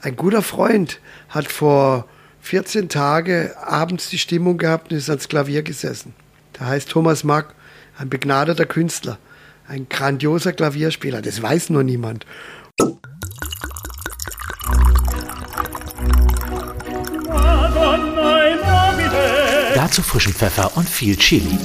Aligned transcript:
Ein 0.00 0.14
guter 0.14 0.42
Freund 0.42 1.00
hat 1.28 1.50
vor 1.50 2.06
14 2.40 2.88
Tagen 2.88 3.50
abends 3.56 4.10
die 4.10 4.18
Stimmung 4.18 4.56
gehabt 4.56 4.90
und 4.90 4.96
ist 4.96 5.10
ans 5.10 5.28
Klavier 5.28 5.62
gesessen. 5.62 6.14
Der 6.58 6.68
heißt 6.68 6.88
Thomas 6.88 7.24
Mack, 7.24 7.54
ein 7.98 8.08
begnadeter 8.08 8.64
Künstler, 8.64 9.18
ein 9.66 9.88
grandioser 9.88 10.52
Klavierspieler. 10.52 11.20
Das 11.20 11.42
weiß 11.42 11.70
nur 11.70 11.82
niemand. 11.82 12.26
Dazu 19.74 20.02
frischen 20.02 20.32
Pfeffer 20.32 20.76
und 20.76 20.88
viel 20.88 21.16
Chili. 21.16 21.58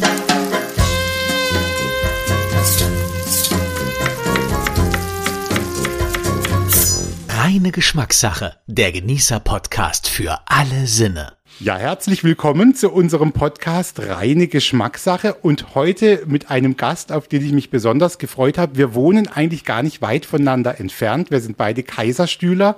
Reine 7.54 7.72
Geschmackssache, 7.72 8.56
der 8.66 8.92
Genießer-Podcast 8.92 10.10
für 10.10 10.40
alle 10.48 10.88
Sinne. 10.88 11.34
Ja, 11.60 11.78
herzlich 11.78 12.24
willkommen 12.24 12.74
zu 12.74 12.92
unserem 12.92 13.32
Podcast 13.32 14.00
Reine 14.00 14.48
Geschmackssache 14.48 15.36
und 15.36 15.76
heute 15.76 16.24
mit 16.26 16.50
einem 16.50 16.78
Gast, 16.78 17.12
auf 17.12 17.28
den 17.28 17.46
ich 17.46 17.52
mich 17.52 17.70
besonders 17.70 18.18
gefreut 18.18 18.58
habe. 18.58 18.76
Wir 18.78 18.96
wohnen 18.96 19.28
eigentlich 19.28 19.66
gar 19.66 19.84
nicht 19.84 20.02
weit 20.02 20.26
voneinander 20.26 20.80
entfernt. 20.80 21.30
Wir 21.30 21.42
sind 21.42 21.56
beide 21.56 21.84
Kaiserstühler 21.84 22.76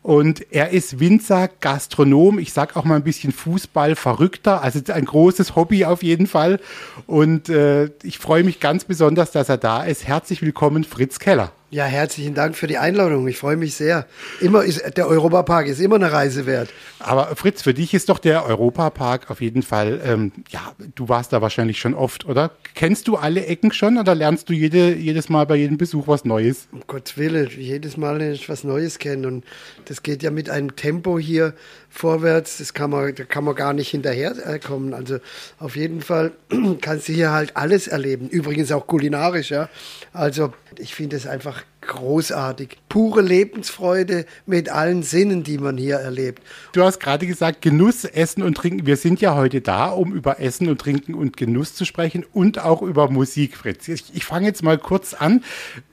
und 0.00 0.50
er 0.50 0.70
ist 0.70 1.00
Winzer, 1.00 1.48
Gastronom, 1.60 2.38
ich 2.38 2.54
sag 2.54 2.76
auch 2.78 2.84
mal 2.84 2.96
ein 2.96 3.04
bisschen 3.04 3.30
Fußball 3.30 3.94
verrückter, 3.94 4.62
also 4.62 4.80
ein 4.90 5.04
großes 5.04 5.54
Hobby 5.54 5.84
auf 5.84 6.02
jeden 6.02 6.26
Fall. 6.26 6.60
Und 7.06 7.50
äh, 7.50 7.90
ich 8.02 8.18
freue 8.18 8.42
mich 8.42 8.58
ganz 8.58 8.86
besonders, 8.86 9.32
dass 9.32 9.50
er 9.50 9.58
da 9.58 9.84
ist. 9.84 10.08
Herzlich 10.08 10.40
willkommen, 10.40 10.84
Fritz 10.84 11.18
Keller. 11.18 11.52
Ja, 11.74 11.86
herzlichen 11.86 12.34
Dank 12.34 12.54
für 12.54 12.68
die 12.68 12.78
Einladung. 12.78 13.26
Ich 13.26 13.36
freue 13.36 13.56
mich 13.56 13.74
sehr. 13.74 14.06
Immer 14.40 14.62
ist, 14.62 14.96
der 14.96 15.08
Europapark 15.08 15.66
ist 15.66 15.80
immer 15.80 15.96
eine 15.96 16.12
Reise 16.12 16.46
wert. 16.46 16.68
Aber 17.00 17.34
Fritz, 17.34 17.62
für 17.62 17.74
dich 17.74 17.94
ist 17.94 18.10
doch 18.10 18.20
der 18.20 18.46
Europapark 18.46 19.28
auf 19.28 19.40
jeden 19.40 19.62
Fall, 19.62 20.00
ähm, 20.04 20.30
ja, 20.50 20.72
du 20.94 21.08
warst 21.08 21.32
da 21.32 21.42
wahrscheinlich 21.42 21.80
schon 21.80 21.94
oft, 21.94 22.26
oder? 22.26 22.52
Kennst 22.76 23.08
du 23.08 23.16
alle 23.16 23.46
Ecken 23.46 23.72
schon 23.72 23.98
oder 23.98 24.14
lernst 24.14 24.48
du 24.48 24.52
jede, 24.52 24.94
jedes 24.94 25.28
Mal 25.28 25.46
bei 25.46 25.56
jedem 25.56 25.76
Besuch 25.76 26.06
was 26.06 26.24
Neues? 26.24 26.68
Um 26.70 26.84
Gottes 26.86 27.18
Willen, 27.18 27.50
jedes 27.58 27.96
Mal 27.96 28.18
lerne 28.18 28.34
ich 28.34 28.48
was 28.48 28.62
Neues 28.62 29.00
kennen. 29.00 29.26
Und 29.26 29.44
das 29.86 30.04
geht 30.04 30.22
ja 30.22 30.30
mit 30.30 30.50
einem 30.50 30.76
Tempo 30.76 31.18
hier 31.18 31.54
vorwärts, 31.90 32.58
das 32.58 32.72
kann 32.72 32.90
man, 32.90 33.16
da 33.16 33.24
kann 33.24 33.42
man 33.42 33.56
gar 33.56 33.72
nicht 33.72 33.88
hinterherkommen. 33.90 34.94
Also 34.94 35.18
auf 35.58 35.74
jeden 35.74 36.02
Fall 36.02 36.30
kannst 36.80 37.08
du 37.08 37.14
hier 37.14 37.32
halt 37.32 37.56
alles 37.56 37.88
erleben. 37.88 38.28
Übrigens 38.28 38.70
auch 38.70 38.86
kulinarisch, 38.86 39.50
ja. 39.50 39.68
Also 40.12 40.52
ich 40.78 40.94
finde 40.94 41.16
es 41.16 41.26
einfach 41.26 41.63
großartig. 41.86 42.78
Pure 42.88 43.20
Lebensfreude 43.20 44.26
mit 44.46 44.68
allen 44.68 45.02
Sinnen, 45.02 45.42
die 45.42 45.58
man 45.58 45.76
hier 45.76 45.96
erlebt. 45.96 46.42
Du 46.72 46.82
hast 46.82 46.98
gerade 46.98 47.26
gesagt, 47.26 47.62
Genuss, 47.62 48.04
Essen 48.04 48.42
und 48.42 48.56
Trinken. 48.56 48.86
Wir 48.86 48.96
sind 48.96 49.20
ja 49.20 49.34
heute 49.34 49.60
da, 49.60 49.88
um 49.88 50.12
über 50.12 50.40
Essen 50.40 50.68
und 50.68 50.80
Trinken 50.80 51.14
und 51.14 51.36
Genuss 51.36 51.74
zu 51.74 51.84
sprechen 51.84 52.24
und 52.32 52.58
auch 52.58 52.82
über 52.82 53.10
Musik, 53.10 53.56
Fritz. 53.56 53.88
Ich, 53.88 54.14
ich 54.14 54.24
fange 54.24 54.46
jetzt 54.46 54.62
mal 54.62 54.78
kurz 54.78 55.14
an, 55.14 55.44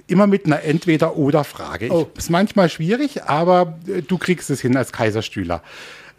immer 0.07 0.27
mit 0.27 0.45
einer 0.45 0.63
Entweder-Oder-Frage. 0.63 1.89
Oh. 1.91 2.07
Ist 2.17 2.29
manchmal 2.29 2.69
schwierig, 2.69 3.23
aber 3.23 3.77
äh, 3.87 4.01
du 4.01 4.17
kriegst 4.17 4.49
es 4.49 4.61
hin 4.61 4.77
als 4.77 4.91
Kaiserstühler. 4.91 5.61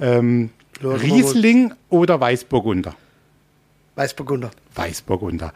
Ähm, 0.00 0.50
Riesling 0.83 1.72
oder 1.89 2.20
Weißburgunder? 2.20 2.94
Weißburgunder. 3.94 4.50
Weißburgunder. 4.75 5.53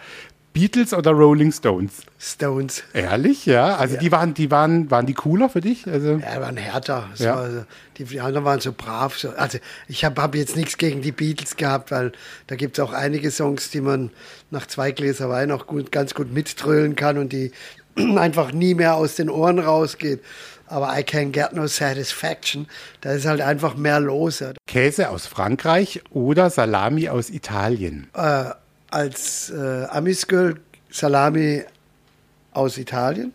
Beatles 0.57 0.95
oder 0.95 1.11
Rolling 1.11 1.53
Stones? 1.53 2.01
Stones. 2.19 2.83
Ehrlich, 2.95 3.45
ja. 3.45 3.77
Also 3.77 3.97
ja. 3.97 4.01
die 4.01 4.11
waren, 4.11 4.33
die 4.33 4.51
waren, 4.51 4.91
waren 4.91 5.05
die 5.05 5.13
cooler 5.13 5.51
für 5.51 5.61
dich? 5.61 5.87
Also 5.87 6.13
ja, 6.13 6.41
waren 6.41 6.57
härter. 6.57 7.11
So, 7.13 7.25
ja. 7.25 7.35
also 7.35 7.65
die, 7.99 8.05
die, 8.05 8.23
anderen 8.23 8.47
waren 8.47 8.61
so 8.61 8.73
brav. 8.73 9.19
So. 9.19 9.33
Also 9.33 9.59
ich 9.87 10.03
habe 10.03 10.23
hab 10.23 10.35
jetzt 10.35 10.57
nichts 10.57 10.79
gegen 10.79 11.03
die 11.03 11.13
Beatles 11.13 11.57
gehabt, 11.57 11.91
weil 11.91 12.13
da 12.47 12.57
gibt 12.57 12.79
es 12.79 12.83
auch 12.83 12.95
einige 12.95 13.31
Songs, 13.31 13.69
die 13.69 13.83
man 13.83 14.11
nach 14.51 14.67
zwei 14.67 14.93
Gläser 14.93 15.29
Wein 15.29 15.51
auch 15.51 15.67
gut, 15.67 15.93
ganz 15.93 16.15
gut 16.15 16.33
mittrölen 16.33 16.97
kann 16.97 17.19
und 17.19 17.35
die 17.35 17.53
einfach 18.17 18.51
nie 18.51 18.73
mehr 18.73 18.95
aus 18.95 19.17
den 19.17 19.29
Ohren 19.29 19.59
rausgeht. 19.59 20.23
Aber 20.69 20.99
I 20.99 21.03
can 21.03 21.33
get 21.33 21.53
no 21.53 21.67
satisfaction. 21.67 22.67
Da 23.03 23.13
ist 23.13 23.27
halt 23.27 23.43
einfach 23.43 23.77
mehr 23.77 24.01
los. 24.01 24.43
Käse 24.67 25.11
aus 25.11 25.27
Frankreich 25.27 26.01
oder 26.09 26.49
Salami 26.49 27.11
aus 27.11 27.29
Italien? 27.29 28.09
Äh, 28.15 28.53
als 28.97 29.51
äh, 29.51 29.85
Amiskirl 29.91 30.59
Salami 30.91 31.63
aus 32.53 32.79
Italien 32.79 33.35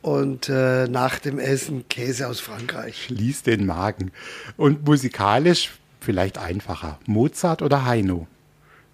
und 0.00 0.48
äh, 0.48 0.86
nach 0.86 1.18
dem 1.18 1.40
Essen 1.40 1.88
Käse 1.88 2.28
aus 2.28 2.38
Frankreich. 2.38 3.06
Schließ 3.06 3.42
den 3.42 3.66
Magen. 3.66 4.12
Und 4.56 4.86
musikalisch 4.86 5.72
vielleicht 6.00 6.38
einfacher. 6.38 7.00
Mozart 7.06 7.62
oder 7.62 7.84
Heino? 7.84 8.28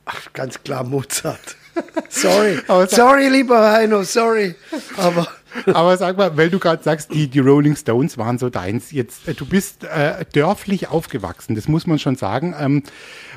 Ach, 0.07 0.33
ganz 0.33 0.63
klar 0.63 0.83
Mozart. 0.83 1.57
sorry. 2.09 2.59
sorry, 2.89 3.29
lieber 3.29 3.73
Heino, 3.73 4.03
sorry. 4.03 4.55
Aber 4.97 5.29
aber 5.67 5.97
sag 5.97 6.17
mal, 6.17 6.37
weil 6.37 6.51
du 6.51 6.59
gerade 6.59 6.83
sagst, 6.83 7.13
die, 7.13 7.29
die 7.29 7.39
Rolling 7.39 7.77
Stones 7.77 8.19
waren 8.19 8.39
so 8.39 8.51
deins. 8.51 8.91
Jetzt, 8.91 9.29
äh, 9.29 9.35
du 9.35 9.47
bist 9.47 9.85
äh, 9.85 10.25
dörflich 10.33 10.89
aufgewachsen, 10.89 11.55
das 11.55 11.69
muss 11.69 11.87
man 11.87 11.99
schon 11.99 12.17
sagen. 12.17 12.55
Ähm, 12.59 12.83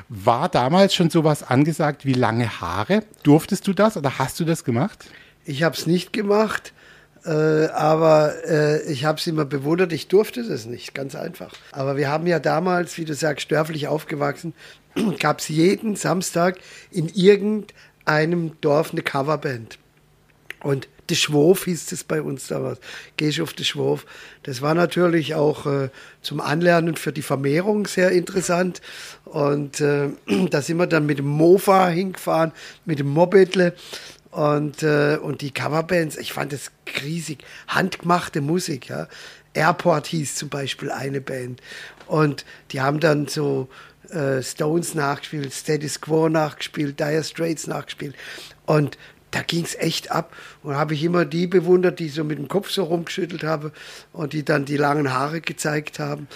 war 0.08 0.48
damals 0.48 0.94
schon 0.94 1.10
sowas 1.10 1.42
angesagt 1.42 2.06
wie 2.06 2.12
lange 2.12 2.60
Haare? 2.60 3.02
Durftest 3.22 3.66
du 3.66 3.72
das 3.72 3.96
oder 3.96 4.18
hast 4.18 4.38
du 4.40 4.44
das 4.44 4.64
gemacht? 4.64 5.06
Ich 5.44 5.62
habe 5.62 5.76
es 5.76 5.86
nicht 5.86 6.12
gemacht, 6.12 6.72
äh, 7.24 7.66
aber 7.66 8.34
äh, 8.48 8.82
ich 8.90 9.04
habe 9.04 9.18
es 9.18 9.26
immer 9.26 9.44
bewundert. 9.44 9.92
Ich 9.92 10.08
durfte 10.08 10.46
das 10.46 10.66
nicht, 10.66 10.94
ganz 10.94 11.14
einfach. 11.14 11.52
Aber 11.72 11.96
wir 11.96 12.08
haben 12.08 12.26
ja 12.26 12.38
damals, 12.38 12.98
wie 12.98 13.04
du 13.04 13.14
sagst, 13.14 13.50
dörflich 13.50 13.88
aufgewachsen, 13.88 14.54
gab 15.20 15.40
es 15.40 15.48
jeden 15.48 15.96
Samstag 15.96 16.58
in 16.90 17.08
irgendeinem 17.08 18.60
Dorf 18.60 18.92
eine 18.92 19.02
Coverband. 19.02 19.78
Und 20.62 20.88
de 21.08 21.16
Schwof 21.16 21.64
hieß 21.64 21.92
es 21.92 22.04
bei 22.04 22.22
uns 22.22 22.48
damals. 22.48 22.80
Geh 23.16 23.28
ich 23.28 23.40
auf 23.40 23.52
de 23.52 23.64
Schwof. 23.64 24.06
Das 24.42 24.62
war 24.62 24.74
natürlich 24.74 25.34
auch 25.34 25.66
äh, 25.66 25.90
zum 26.22 26.40
Anlernen 26.40 26.96
für 26.96 27.12
die 27.12 27.22
Vermehrung 27.22 27.86
sehr 27.86 28.10
interessant. 28.10 28.80
Und 29.24 29.80
äh, 29.80 30.08
da 30.50 30.62
sind 30.62 30.78
wir 30.78 30.86
dann 30.86 31.06
mit 31.06 31.18
dem 31.18 31.26
Mofa 31.26 31.88
hingefahren, 31.88 32.52
mit 32.84 32.98
dem 32.98 33.08
Mopedle. 33.08 33.74
Und, 34.30 34.82
äh, 34.82 35.18
und 35.20 35.40
die 35.40 35.50
Coverbands, 35.50 36.16
ich 36.16 36.32
fand 36.32 36.52
das 36.52 36.70
riesig. 37.02 37.38
Handgemachte 37.68 38.40
Musik, 38.40 38.88
ja. 38.88 39.08
Airport 39.54 40.06
hieß 40.08 40.34
zum 40.34 40.50
Beispiel 40.50 40.90
eine 40.90 41.22
Band. 41.22 41.62
Und 42.06 42.44
die 42.72 42.82
haben 42.82 43.00
dann 43.00 43.26
so 43.26 43.68
äh, 44.10 44.42
Stones 44.42 44.94
nachgespielt, 44.94 45.52
Status 45.52 46.00
Quo 46.00 46.28
nachgespielt, 46.28 47.00
Dire 47.00 47.24
Straits 47.24 47.66
nachgespielt. 47.66 48.14
Und 48.66 48.98
da 49.36 49.42
ging 49.42 49.64
es 49.64 49.74
echt 49.74 50.10
ab. 50.10 50.34
Und 50.62 50.76
habe 50.76 50.94
ich 50.94 51.04
immer 51.04 51.24
die 51.26 51.46
bewundert, 51.46 51.98
die 51.98 52.08
so 52.08 52.24
mit 52.24 52.38
dem 52.38 52.48
Kopf 52.48 52.70
so 52.70 52.84
rumgeschüttelt 52.84 53.44
haben 53.44 53.70
und 54.12 54.32
die 54.32 54.44
dann 54.44 54.64
die 54.64 54.78
langen 54.78 55.12
Haare 55.12 55.42
gezeigt 55.42 55.98
haben. 55.98 56.26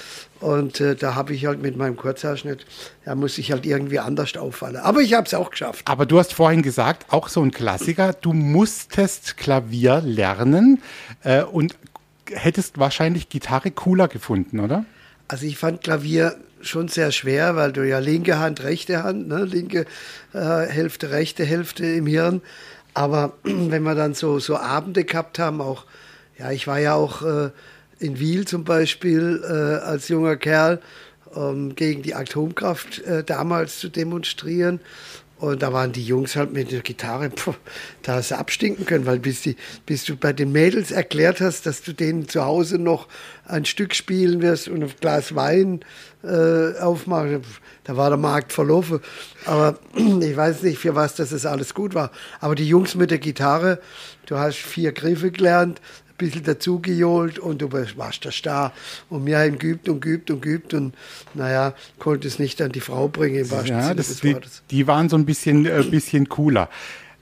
Und 0.41 0.81
äh, 0.81 0.95
da 0.97 1.15
habe 1.15 1.33
ich 1.33 1.47
halt 1.47 1.63
mit 1.63 1.77
meinem 1.77 1.97
Kurzhaarschnitt, 1.97 2.67
da 3.05 3.15
muss 3.15 3.39
ich 3.39 3.53
halt 3.53 3.65
irgendwie 3.65 3.99
anders 3.99 4.37
auffallen. 4.37 4.77
Aber 4.77 5.01
ich 5.01 5.15
habe 5.15 5.27
es 5.27 5.35
auch 5.35 5.51
geschafft. 5.51 5.87
Aber 5.89 6.05
du 6.05 6.19
hast 6.19 6.35
vorhin 6.35 6.63
gesagt, 6.63 7.07
auch 7.13 7.29
so 7.29 7.43
ein 7.43 7.51
Klassiker, 7.51 8.13
du 8.13 8.33
musstest 8.33 9.39
Klavier 9.39 10.03
lernen 10.03 10.83
äh, 11.25 11.43
und 11.43 11.75
hättest 12.31 12.79
wahrscheinlich 12.79 13.29
Gitarre 13.31 13.71
cooler 13.71 14.09
gefunden, 14.09 14.61
oder? 14.61 14.85
Also 15.29 15.47
ich 15.47 15.59
fand 15.59 15.83
Klavier 15.83 16.37
schon 16.61 16.89
sehr 16.89 17.13
schwer, 17.13 17.57
weil 17.57 17.73
du 17.73 17.87
ja 17.87 17.99
linke 17.99 18.39
Hand, 18.39 18.63
rechte 18.63 19.03
Hand, 19.03 19.29
ne? 19.29 19.45
linke 19.45 19.87
äh, 20.33 20.67
Hälfte, 20.67 21.11
rechte 21.11 21.45
Hälfte 21.45 21.87
im 21.87 22.07
Hirn. 22.07 22.43
Aber 22.95 23.35
wenn 23.43 23.83
wir 23.83 23.95
dann 23.95 24.15
so, 24.15 24.39
so 24.39 24.57
Abende 24.57 25.05
gehabt 25.05 25.39
haben, 25.39 25.61
auch, 25.61 25.85
ja, 26.39 26.51
ich 26.51 26.67
war 26.67 26.79
ja 26.79 26.95
auch 26.95 27.23
äh, 27.23 27.51
in 27.99 28.19
Wiel 28.19 28.47
zum 28.47 28.65
Beispiel 28.65 29.43
äh, 29.45 29.85
als 29.85 30.09
junger 30.09 30.37
Kerl, 30.37 30.81
um 31.27 31.75
gegen 31.75 32.03
die 32.03 32.15
Atomkraft 32.15 33.01
äh, 33.01 33.23
damals 33.23 33.79
zu 33.79 33.89
demonstrieren. 33.89 34.81
Und 35.41 35.63
da 35.63 35.73
waren 35.73 35.93
die 35.93 36.05
Jungs 36.05 36.37
halt 36.37 36.53
mit 36.53 36.71
der 36.71 36.83
Gitarre, 36.83 37.31
puh, 37.31 37.55
da 38.03 38.17
hast 38.17 38.31
du 38.31 38.37
abstinken 38.37 38.85
können, 38.85 39.07
weil 39.07 39.19
bis, 39.19 39.41
die, 39.41 39.57
bis 39.87 40.05
du 40.05 40.15
bei 40.15 40.35
den 40.35 40.53
Mädels 40.53 40.91
erklärt 40.91 41.41
hast, 41.41 41.65
dass 41.65 41.83
du 41.83 41.95
denen 41.95 42.29
zu 42.29 42.45
Hause 42.45 42.79
noch 42.79 43.09
ein 43.47 43.65
Stück 43.65 43.95
spielen 43.95 44.43
wirst 44.43 44.69
und 44.69 44.83
ein 44.83 44.93
Glas 45.01 45.35
Wein 45.35 45.81
äh, 46.23 46.79
aufmachen, 46.79 47.41
da 47.85 47.97
war 47.97 48.11
der 48.11 48.19
Markt 48.19 48.53
verlaufen. 48.53 49.01
Aber 49.47 49.79
ich 49.97 50.37
weiß 50.37 50.63
nicht, 50.63 50.79
für 50.79 50.95
was 50.95 51.15
das 51.15 51.47
alles 51.47 51.73
gut 51.73 51.95
war. 51.95 52.11
Aber 52.41 52.55
die 52.55 52.69
Jungs 52.69 52.95
mit 52.95 53.11
der 53.11 53.19
Gitarre, 53.19 53.81
du 54.27 54.37
hast 54.37 54.59
vier 54.59 54.93
Griffe 54.93 55.31
gelernt, 55.31 55.81
bisschen 56.21 56.45
dazu 56.45 56.81
gejohlt 56.81 57.39
und 57.39 57.63
du 57.63 57.73
warst 57.73 58.25
da 58.25 58.31
starr. 58.31 58.73
Und 59.09 59.25
mir 59.25 59.39
haben 59.39 59.59
geübt 59.59 59.89
und 59.89 60.01
geübt 60.01 60.31
und 60.31 60.43
geübt 60.43 60.75
und 60.75 60.95
naja, 61.35 61.75
konnte 61.99 62.29
es 62.29 62.39
nicht 62.39 62.61
an 62.63 62.73
die 62.73 62.81
Frau 62.81 63.09
bringen. 63.09 63.47
ja, 63.65 63.95
das, 63.95 64.21
die, 64.21 64.37
die, 64.71 64.87
waren 64.87 65.09
so 65.09 65.17
ein 65.17 65.25
bisschen, 65.25 65.67
äh, 65.67 65.83
bisschen 65.91 66.29
cooler. 66.29 66.69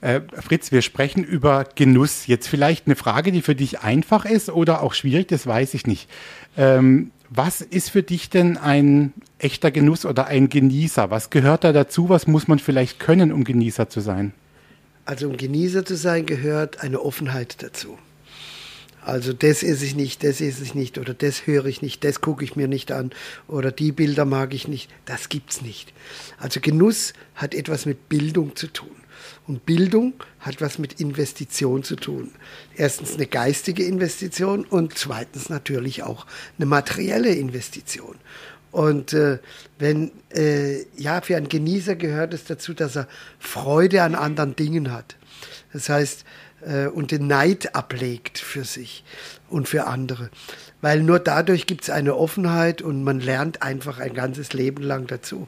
Äh, 0.01 0.21
Fritz, 0.33 0.71
wir 0.71 0.81
sprechen 0.81 1.23
über 1.23 1.65
Genuss. 1.75 2.27
Jetzt 2.27 2.47
vielleicht 2.47 2.85
eine 2.85 2.95
Frage, 2.95 3.31
die 3.31 3.41
für 3.41 3.55
dich 3.55 3.81
einfach 3.81 4.25
ist 4.25 4.49
oder 4.49 4.81
auch 4.81 4.93
schwierig, 4.93 5.27
das 5.27 5.45
weiß 5.45 5.73
ich 5.73 5.87
nicht. 5.87 6.09
Ähm, 6.57 7.11
Was 7.29 7.61
ist 7.61 7.89
für 7.89 8.03
dich 8.03 8.29
denn 8.29 8.57
ein 8.57 9.13
echter 9.39 9.71
Genuss 9.71 10.05
oder 10.05 10.27
ein 10.27 10.49
Genießer? 10.49 11.11
Was 11.11 11.29
gehört 11.29 11.63
da 11.63 11.73
dazu? 11.73 12.09
Was 12.09 12.27
muss 12.27 12.47
man 12.47 12.59
vielleicht 12.59 12.99
können, 12.99 13.31
um 13.31 13.43
Genießer 13.43 13.89
zu 13.89 13.99
sein? 13.99 14.33
Also 15.05 15.27
um 15.27 15.37
Genießer 15.37 15.85
zu 15.85 15.95
sein, 15.95 16.25
gehört 16.25 16.81
eine 16.81 17.01
Offenheit 17.01 17.61
dazu. 17.61 17.97
Also 19.01 19.33
das 19.33 19.63
esse 19.63 19.85
ich 19.85 19.95
nicht, 19.95 20.23
das 20.23 20.41
esse 20.41 20.63
ich 20.63 20.75
nicht 20.75 20.97
oder 20.97 21.13
das 21.13 21.47
höre 21.47 21.65
ich 21.65 21.81
nicht, 21.81 22.03
das 22.03 22.21
gucke 22.21 22.43
ich 22.43 22.55
mir 22.55 22.67
nicht 22.67 22.91
an 22.91 23.11
oder 23.47 23.71
die 23.71 23.91
Bilder 23.91 24.25
mag 24.25 24.53
ich 24.53 24.67
nicht. 24.67 24.89
Das 25.05 25.29
gibt's 25.29 25.61
nicht. 25.61 25.93
Also 26.37 26.59
Genuss 26.59 27.13
hat 27.35 27.55
etwas 27.55 27.85
mit 27.85 28.09
Bildung 28.09 28.55
zu 28.55 28.67
tun. 28.67 28.91
Und 29.47 29.65
Bildung 29.65 30.13
hat 30.39 30.61
was 30.61 30.77
mit 30.77 30.99
Investition 30.99 31.83
zu 31.83 31.95
tun. 31.95 32.31
Erstens 32.75 33.15
eine 33.15 33.25
geistige 33.25 33.83
Investition 33.83 34.63
und 34.63 34.95
zweitens 34.97 35.49
natürlich 35.49 36.03
auch 36.03 36.27
eine 36.57 36.67
materielle 36.67 37.33
Investition. 37.33 38.15
Und 38.71 39.13
äh, 39.13 39.39
wenn, 39.79 40.11
äh, 40.35 40.85
ja, 40.95 41.21
für 41.21 41.35
einen 41.35 41.49
Genießer 41.49 41.95
gehört 41.95 42.33
es 42.33 42.43
dazu, 42.43 42.73
dass 42.73 42.95
er 42.95 43.07
Freude 43.39 44.03
an 44.03 44.13
anderen 44.13 44.55
Dingen 44.55 44.91
hat. 44.91 45.15
Das 45.73 45.89
heißt, 45.89 46.25
äh, 46.65 46.87
und 46.87 47.11
den 47.11 47.27
Neid 47.27 47.75
ablegt 47.75 48.37
für 48.37 48.63
sich 48.63 49.03
und 49.49 49.67
für 49.67 49.87
andere. 49.87 50.29
Weil 50.81 51.01
nur 51.01 51.19
dadurch 51.19 51.67
gibt 51.67 51.83
es 51.83 51.89
eine 51.89 52.15
Offenheit 52.15 52.81
und 52.81 53.03
man 53.03 53.19
lernt 53.19 53.61
einfach 53.61 53.99
ein 53.99 54.13
ganzes 54.13 54.53
Leben 54.53 54.83
lang 54.83 55.07
dazu. 55.07 55.47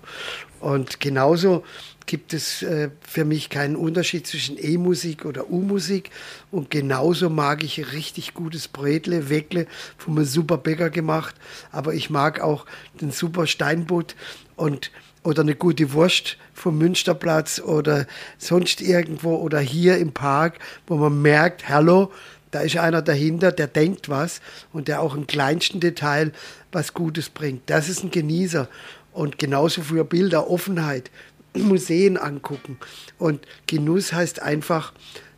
Und 0.59 0.99
genauso 0.99 1.63
gibt 2.05 2.33
es 2.33 2.61
äh, 2.61 2.89
für 3.01 3.25
mich 3.25 3.49
keinen 3.49 3.75
Unterschied 3.75 4.27
zwischen 4.27 4.57
E-Musik 4.59 5.25
oder 5.25 5.49
U-Musik. 5.49 6.11
Und 6.51 6.69
genauso 6.69 7.29
mag 7.29 7.63
ich 7.63 7.93
richtig 7.93 8.33
gutes 8.33 8.67
Bredle, 8.67 9.29
Weckle 9.29 9.67
von 9.97 10.17
einem 10.17 10.25
super 10.25 10.57
Bäcker 10.57 10.89
gemacht. 10.89 11.35
Aber 11.71 11.93
ich 11.93 12.09
mag 12.09 12.41
auch 12.41 12.65
den 12.99 13.11
super 13.11 13.47
Steinbutt 13.47 14.15
und 14.55 14.91
oder 15.23 15.41
eine 15.41 15.55
gute 15.55 15.93
Wurst 15.93 16.37
vom 16.53 16.77
Münsterplatz 16.77 17.59
oder 17.59 18.07
sonst 18.37 18.81
irgendwo 18.81 19.35
oder 19.35 19.59
hier 19.59 19.97
im 19.97 20.11
Park, 20.11 20.59
wo 20.87 20.95
man 20.95 21.21
merkt, 21.21 21.69
hallo, 21.69 22.11
da 22.51 22.61
ist 22.61 22.77
einer 22.77 23.01
dahinter, 23.01 23.51
der 23.51 23.67
denkt 23.67 24.09
was 24.09 24.41
und 24.73 24.87
der 24.87 25.01
auch 25.01 25.15
im 25.15 25.25
kleinsten 25.27 25.79
Detail 25.79 26.31
was 26.71 26.93
Gutes 26.93 27.29
bringt. 27.29 27.63
Das 27.67 27.87
ist 27.87 28.03
ein 28.03 28.11
Genießer. 28.11 28.67
Und 29.13 29.37
genauso 29.37 29.81
für 29.81 30.03
Bilder, 30.03 30.49
Offenheit. 30.49 31.11
Museen 31.55 32.17
angucken. 32.17 32.77
Und 33.17 33.45
Genuss 33.67 34.13
heißt 34.13 34.41
einfach 34.41 34.93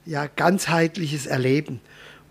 ja 0.05 0.27
ganzheitliches 0.27 1.25
Erleben 1.25 1.79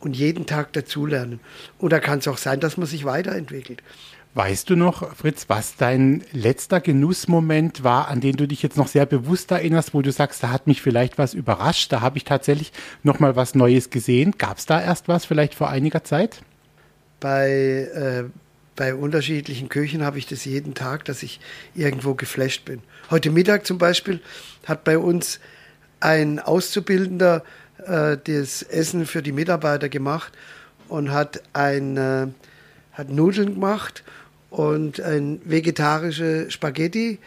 und 0.00 0.16
jeden 0.16 0.46
Tag 0.46 0.72
dazulernen. 0.72 1.40
Und 1.78 1.93
da 1.93 2.00
kann 2.00 2.19
es 2.19 2.28
auch 2.28 2.38
sein, 2.38 2.60
dass 2.60 2.76
man 2.76 2.87
sich 2.87 3.04
weiterentwickelt. 3.04 3.82
Weißt 4.34 4.70
du 4.70 4.76
noch, 4.76 5.14
Fritz, 5.14 5.44
was 5.49 5.76
dein 5.76 6.25
letzter 6.32 6.81
Genussmoment 6.81 7.84
war, 7.84 8.08
an 8.08 8.20
den 8.20 8.37
du 8.37 8.49
dich 8.49 8.62
jetzt 8.62 8.79
noch 8.79 8.88
sehr 8.88 9.05
bewusst 9.05 9.50
erinnerst, 9.50 9.93
wo 9.93 10.00
du 10.00 10.11
sagst, 10.11 10.43
da 10.43 10.50
hat 10.50 10.67
mich 10.67 10.81
vielleicht 10.81 11.19
was 11.19 11.34
überrascht, 11.34 11.93
da 11.93 12.00
habe 12.00 12.17
ich 12.17 12.25
tatsächlich 12.25 12.73
noch 13.02 13.20
mal 13.20 13.37
was 13.37 13.55
Neues 13.55 13.90
gesehen. 13.90 14.32
Gab 14.38 14.56
es 14.56 14.64
da 14.64 14.81
erst 14.81 15.06
was 15.08 15.26
vielleicht 15.26 15.55
vor 15.55 15.69
einiger 15.69 16.02
Zeit? 16.02 16.40
Bei 17.20 17.50
äh, 17.50 18.25
bei 18.75 18.94
unterschiedlichen 18.94 19.69
Küchen 19.69 20.02
habe 20.02 20.19
ich 20.19 20.26
das 20.26 20.44
jeden 20.44 20.75
Tag, 20.75 21.05
dass 21.05 21.23
ich 21.23 21.40
irgendwo 21.75 22.14
geflasht 22.14 22.64
bin. 22.64 22.81
Heute 23.11 23.31
Mittag 23.31 23.67
zum 23.67 23.78
Beispiel 23.78 24.20
hat 24.67 24.85
bei 24.85 24.96
uns 24.96 25.40
ein 26.00 26.38
Auszubildender 26.38 27.44
äh, 27.85 28.17
das 28.17 28.62
Essen 28.62 29.06
für 29.06 29.23
die 29.23 29.32
Mitarbeiter 29.32 29.88
gemacht 29.88 30.32
und 30.88 31.11
hat, 31.11 31.43
ein, 31.52 31.96
äh, 31.96 32.28
hat 32.93 33.11
Nudeln 33.11 33.55
gemacht 33.55 34.02
und 34.52 35.00
ein 35.00 35.40
vegetarische 35.44 36.50
Spaghetti. 36.50 37.19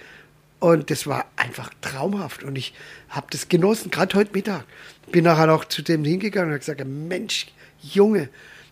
Und 0.59 0.89
das 0.89 1.05
war 1.07 1.25
einfach 1.35 1.71
traumhaft. 1.81 2.43
Und 2.43 2.55
ich 2.55 2.73
habe 3.09 3.27
das 3.31 3.49
genossen, 3.49 3.91
gerade 3.91 4.15
heute 4.15 4.31
Mittag. 4.33 4.63
Bin 5.11 5.25
nachher 5.25 5.47
noch 5.47 5.65
zu 5.65 5.81
dem 5.81 6.05
hingegangen 6.05 6.49
und 6.49 6.53
habe 6.53 6.59
gesagt, 6.59 6.85
Mensch, 6.87 7.47
Junge, 7.81 8.29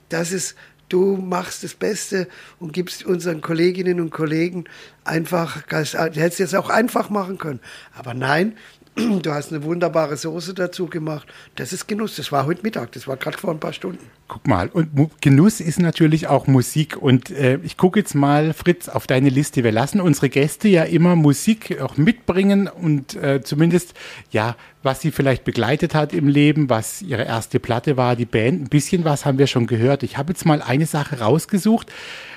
das 0.10 0.32
ist 0.32 0.56
du 0.90 1.18
machst 1.18 1.64
das 1.64 1.74
Beste 1.74 2.28
und 2.60 2.72
gibst 2.72 3.04
unseren 3.04 3.42
Kolleginnen 3.42 4.00
und 4.00 4.12
Kollegen 4.12 4.66
einfach, 5.04 5.64
du 5.64 5.76
hättest 5.78 6.40
jetzt 6.40 6.56
auch 6.56 6.70
einfach 6.70 7.10
machen 7.10 7.40
können. 7.40 7.60
Aber 7.96 8.14
nein, 8.14 8.56
Du 8.96 9.32
hast 9.32 9.52
eine 9.52 9.64
wunderbare 9.64 10.18
Soße 10.18 10.54
dazu 10.54 10.86
gemacht. 10.86 11.28
Das 11.56 11.74
ist 11.74 11.88
Genuss. 11.88 12.16
Das 12.16 12.32
war 12.32 12.46
heute 12.46 12.62
Mittag. 12.62 12.92
Das 12.92 13.08
war 13.08 13.18
gerade 13.18 13.38
vor 13.38 13.52
ein 13.52 13.60
paar 13.60 13.74
Stunden. 13.74 14.06
Guck 14.28 14.48
mal. 14.48 14.70
Und 14.70 14.90
Genuss 15.22 15.62
ist 15.62 15.80
natürlich 15.80 16.28
auch 16.28 16.46
Musik. 16.46 17.02
Und 17.02 17.32
äh, 17.32 17.60
ich 17.64 17.78
gucke 17.78 18.00
jetzt 18.00 18.14
mal, 18.14 18.54
Fritz, 18.54 18.90
auf 18.90 19.08
deine 19.08 19.30
Liste. 19.30 19.64
Wir 19.64 19.72
lassen 19.72 20.00
unsere 20.00 20.30
Gäste 20.30 20.68
ja 20.68 20.84
immer 20.84 21.16
Musik 21.16 21.82
auch 21.82 21.98
mitbringen 21.98 22.68
und 22.68 23.16
äh, 23.16 23.42
zumindest, 23.44 23.96
ja, 24.30 24.56
was 24.84 25.02
sie 25.02 25.12
vielleicht 25.12 25.44
begleitet 25.44 25.96
hat 25.96 26.14
im 26.14 26.28
Leben, 26.28 26.70
was 26.70 27.02
ihre 27.02 27.24
erste 27.24 27.60
Platte 27.60 27.98
war, 27.98 28.16
die 28.16 28.26
Band. 28.26 28.62
Ein 28.62 28.70
bisschen 28.70 29.06
was 29.06 29.26
haben 29.26 29.40
wir 29.40 29.48
schon 29.48 29.66
gehört. 29.66 30.04
Ich 30.04 30.18
habe 30.18 30.34
jetzt 30.34 30.46
mal 30.46 30.62
eine 30.62 30.86
Sache 30.86 31.20
rausgesucht. 31.20 31.90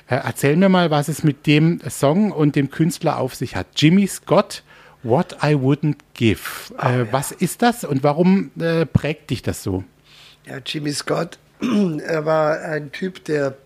Äh, 0.08 0.16
erzähl 0.24 0.56
mir 0.56 0.70
mal, 0.70 0.90
was 0.90 1.08
es 1.08 1.22
mit 1.22 1.46
dem 1.46 1.80
Song 1.90 2.32
und 2.32 2.56
dem 2.56 2.70
Künstler 2.70 3.18
auf 3.18 3.34
sich 3.34 3.56
hat. 3.56 3.66
Jimmy 3.76 4.06
Scott 4.06 4.62
What 5.02 5.36
I 5.42 5.54
Wouldn't 5.54 5.98
Give. 6.14 6.40
Oh, 6.72 6.86
äh, 6.86 6.98
ja. 6.98 7.12
Was 7.12 7.32
ist 7.32 7.62
das 7.62 7.84
und 7.84 8.02
warum 8.02 8.50
äh, 8.58 8.86
prägt 8.86 9.30
dich 9.30 9.42
das 9.42 9.62
so? 9.62 9.84
Ja, 10.46 10.58
Jimmy 10.64 10.92
Scott, 10.92 11.38
er 11.60 12.24
war 12.24 12.60
ein 12.60 12.92
Typ, 12.92 13.24
der 13.24 13.56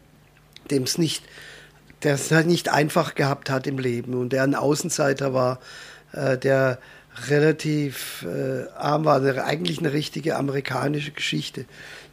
dem 0.70 0.84
es 0.84 0.98
nicht, 0.98 1.24
der 2.02 2.14
es 2.14 2.30
halt 2.30 2.46
nicht 2.46 2.68
einfach 2.68 3.14
gehabt 3.14 3.50
hat 3.50 3.66
im 3.66 3.78
Leben 3.78 4.14
und 4.14 4.32
der 4.32 4.42
ein 4.42 4.54
Außenseiter 4.54 5.34
war, 5.34 5.60
äh, 6.12 6.38
der 6.38 6.78
relativ 7.28 8.24
äh, 8.28 8.68
arm 8.76 9.04
war, 9.04 9.16
eine, 9.16 9.44
eigentlich 9.44 9.80
eine 9.80 9.92
richtige 9.92 10.36
amerikanische 10.36 11.10
Geschichte. 11.10 11.64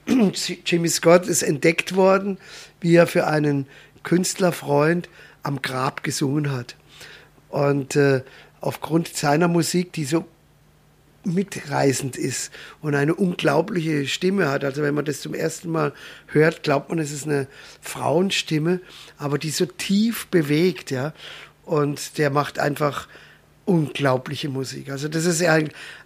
Jimmy 0.65 0.89
Scott 0.89 1.27
ist 1.27 1.43
entdeckt 1.43 1.95
worden, 1.95 2.37
wie 2.81 2.95
er 2.95 3.07
für 3.07 3.27
einen 3.27 3.67
Künstlerfreund 4.03 5.09
am 5.43 5.61
Grab 5.61 6.03
gesungen 6.03 6.51
hat. 6.51 6.75
Und 7.49 7.95
äh, 7.95 8.23
aufgrund 8.67 9.07
seiner 9.07 9.47
Musik, 9.47 9.93
die 9.93 10.03
so 10.03 10.25
mitreißend 11.23 12.17
ist 12.17 12.51
und 12.81 12.95
eine 12.95 13.15
unglaubliche 13.15 14.05
Stimme 14.07 14.49
hat. 14.49 14.65
Also 14.65 14.81
wenn 14.81 14.93
man 14.93 15.05
das 15.05 15.21
zum 15.21 15.33
ersten 15.33 15.71
Mal 15.71 15.93
hört, 16.27 16.63
glaubt 16.63 16.89
man, 16.89 16.99
es 16.99 17.11
ist 17.13 17.25
eine 17.25 17.47
Frauenstimme, 17.81 18.81
aber 19.17 19.37
die 19.37 19.51
so 19.51 19.65
tief 19.65 20.27
bewegt, 20.27 20.91
ja. 20.91 21.13
Und 21.63 22.17
der 22.17 22.29
macht 22.29 22.59
einfach 22.59 23.07
unglaubliche 23.63 24.49
Musik. 24.49 24.89
Also 24.89 25.07
das 25.07 25.25
ist 25.25 25.39
ja 25.39 25.57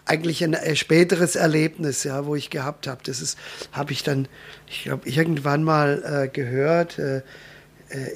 eigentlich 0.06 0.44
ein, 0.44 0.56
späteres 0.76 1.36
Erlebnis, 1.36 2.04
ja, 2.04 2.28
wo 2.28 2.36
ich 2.36 2.52
gehabt 2.52 2.86
habe. 2.86 3.02
Das 3.04 3.22
ist, 3.22 3.40
habe 3.72 3.92
ich 3.92 4.04
dann, 4.04 4.28
ich 4.68 4.84
glaube, 4.84 5.10
irgendwann 5.10 5.64
mal 5.64 6.04
äh, 6.04 6.28
gehört. 6.28 7.00
Äh, 7.00 7.22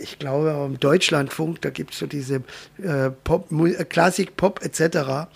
ich 0.01 0.19
glaube, 0.19 0.65
im 0.65 0.79
Deutschlandfunk, 0.79 1.61
da 1.61 1.69
gibt 1.69 1.93
es 1.93 1.99
so 1.99 2.07
diese 2.07 2.43
äh, 2.81 3.09
Pop, 3.23 3.49
Klassik, 3.89 4.37
Pop 4.37 4.61
etc. 4.63 5.27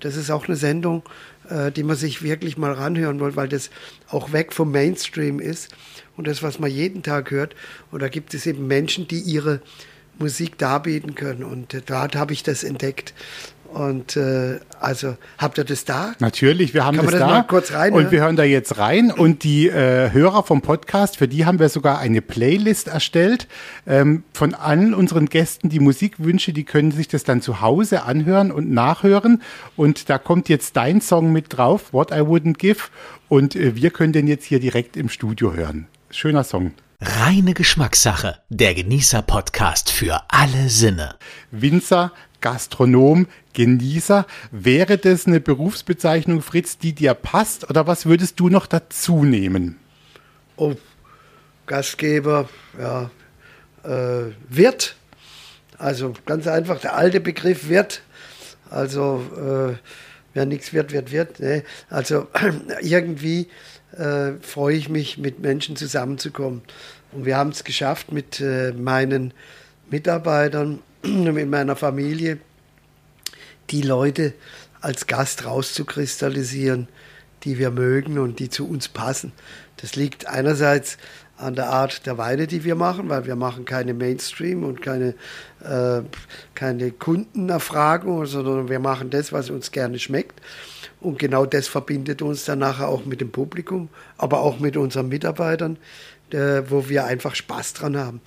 Das 0.00 0.16
ist 0.16 0.30
auch 0.30 0.46
eine 0.46 0.56
Sendung, 0.56 1.02
äh, 1.48 1.72
die 1.72 1.82
man 1.82 1.96
sich 1.96 2.22
wirklich 2.22 2.56
mal 2.56 2.72
ranhören 2.72 3.20
will, 3.20 3.36
weil 3.36 3.48
das 3.48 3.70
auch 4.08 4.32
weg 4.32 4.52
vom 4.52 4.70
Mainstream 4.70 5.40
ist 5.40 5.74
und 6.16 6.26
das, 6.26 6.42
was 6.42 6.58
man 6.58 6.70
jeden 6.70 7.02
Tag 7.02 7.30
hört. 7.30 7.54
Und 7.90 8.02
da 8.02 8.08
gibt 8.08 8.34
es 8.34 8.46
eben 8.46 8.66
Menschen, 8.66 9.08
die 9.08 9.20
ihre 9.20 9.60
Musik 10.18 10.58
darbieten 10.58 11.14
können. 11.14 11.44
Und 11.44 11.74
äh, 11.74 11.82
dort 11.84 12.16
habe 12.16 12.32
ich 12.32 12.42
das 12.42 12.64
entdeckt. 12.64 13.14
Und 13.72 14.16
äh, 14.16 14.60
also 14.80 15.16
habt 15.36 15.58
ihr 15.58 15.64
das 15.64 15.84
da? 15.84 16.14
Natürlich, 16.20 16.72
wir 16.72 16.84
haben 16.84 16.96
Kann 16.96 17.06
das, 17.06 17.12
man 17.12 17.20
das 17.20 17.28
da. 17.28 17.34
Mal 17.36 17.46
kurz 17.46 17.72
rein, 17.72 17.92
und 17.92 18.10
wir 18.10 18.20
hören 18.20 18.36
da 18.36 18.44
jetzt 18.44 18.78
rein. 18.78 19.10
Und 19.10 19.44
die 19.44 19.68
äh, 19.68 20.10
Hörer 20.10 20.42
vom 20.42 20.62
Podcast, 20.62 21.18
für 21.18 21.28
die 21.28 21.44
haben 21.44 21.58
wir 21.58 21.68
sogar 21.68 21.98
eine 21.98 22.22
Playlist 22.22 22.88
erstellt 22.88 23.46
ähm, 23.86 24.24
von 24.32 24.54
allen 24.54 24.94
unseren 24.94 25.26
Gästen. 25.26 25.68
Die 25.68 25.80
Musikwünsche, 25.80 26.52
die 26.52 26.64
können 26.64 26.92
sich 26.92 27.08
das 27.08 27.24
dann 27.24 27.42
zu 27.42 27.60
Hause 27.60 28.04
anhören 28.04 28.50
und 28.50 28.70
nachhören. 28.70 29.42
Und 29.76 30.08
da 30.08 30.18
kommt 30.18 30.48
jetzt 30.48 30.76
dein 30.76 31.00
Song 31.00 31.32
mit 31.32 31.56
drauf, 31.56 31.92
What 31.92 32.10
I 32.10 32.20
Wouldn't 32.20 32.58
Give. 32.58 32.80
Und 33.28 33.54
äh, 33.54 33.76
wir 33.76 33.90
können 33.90 34.12
den 34.12 34.26
jetzt 34.26 34.46
hier 34.46 34.60
direkt 34.60 34.96
im 34.96 35.08
Studio 35.08 35.52
hören. 35.52 35.88
Schöner 36.10 36.44
Song. 36.44 36.72
Reine 37.00 37.54
Geschmackssache, 37.54 38.38
der 38.48 38.74
Genießer-Podcast 38.74 39.92
für 39.92 40.20
alle 40.30 40.68
Sinne. 40.68 41.14
Winzer, 41.52 42.10
Gastronom, 42.40 43.28
Genießer. 43.58 44.24
Wäre 44.52 44.98
das 44.98 45.26
eine 45.26 45.40
Berufsbezeichnung, 45.40 46.42
Fritz, 46.42 46.78
die 46.78 46.92
dir 46.92 47.14
passt? 47.14 47.68
Oder 47.68 47.88
was 47.88 48.06
würdest 48.06 48.38
du 48.38 48.48
noch 48.48 48.68
dazu 48.68 49.24
nehmen? 49.24 49.80
Oh, 50.54 50.74
Gastgeber, 51.66 52.48
ja, 52.80 53.10
äh, 53.82 54.30
Wirt. 54.48 54.94
Also 55.76 56.14
ganz 56.24 56.46
einfach, 56.46 56.80
der 56.80 56.94
alte 56.94 57.18
Begriff 57.18 57.68
Wirt. 57.68 58.02
Also, 58.70 59.24
äh, 59.34 59.76
wer 60.34 60.46
nichts 60.46 60.72
wird, 60.72 60.92
wird, 60.92 61.10
wird. 61.10 61.40
Ne? 61.40 61.64
Also 61.90 62.28
irgendwie 62.80 63.48
äh, 63.96 64.34
freue 64.40 64.76
ich 64.76 64.88
mich, 64.88 65.18
mit 65.18 65.40
Menschen 65.40 65.74
zusammenzukommen. 65.74 66.62
Und 67.10 67.24
wir 67.24 67.36
haben 67.36 67.50
es 67.50 67.64
geschafft, 67.64 68.12
mit 68.12 68.40
äh, 68.40 68.70
meinen 68.70 69.34
Mitarbeitern, 69.90 70.78
mit 71.02 71.50
meiner 71.50 71.74
Familie, 71.74 72.38
die 73.70 73.82
Leute 73.82 74.34
als 74.80 75.06
Gast 75.06 75.44
rauszukristallisieren, 75.44 76.88
die 77.44 77.58
wir 77.58 77.70
mögen 77.70 78.18
und 78.18 78.38
die 78.38 78.48
zu 78.48 78.68
uns 78.68 78.88
passen. 78.88 79.32
Das 79.76 79.96
liegt 79.96 80.26
einerseits 80.26 80.98
an 81.36 81.54
der 81.54 81.70
Art 81.70 82.04
der 82.04 82.18
Weine, 82.18 82.48
die 82.48 82.64
wir 82.64 82.74
machen, 82.74 83.08
weil 83.08 83.26
wir 83.26 83.36
machen 83.36 83.64
keine 83.64 83.94
Mainstream 83.94 84.64
und 84.64 84.82
keine, 84.82 85.14
äh, 85.62 86.02
keine 86.54 86.90
Kundenerfragung, 86.90 88.26
sondern 88.26 88.68
wir 88.68 88.80
machen 88.80 89.10
das, 89.10 89.32
was 89.32 89.48
uns 89.48 89.70
gerne 89.70 90.00
schmeckt. 90.00 90.40
Und 91.00 91.18
genau 91.18 91.46
das 91.46 91.68
verbindet 91.68 92.22
uns 92.22 92.44
dann 92.44 92.58
nachher 92.58 92.88
auch 92.88 93.04
mit 93.04 93.20
dem 93.20 93.30
Publikum, 93.30 93.88
aber 94.16 94.40
auch 94.40 94.58
mit 94.58 94.76
unseren 94.76 95.08
Mitarbeitern, 95.08 95.78
äh, 96.30 96.62
wo 96.68 96.88
wir 96.88 97.04
einfach 97.04 97.36
Spaß 97.36 97.74
dran 97.74 97.96
haben. 97.96 98.20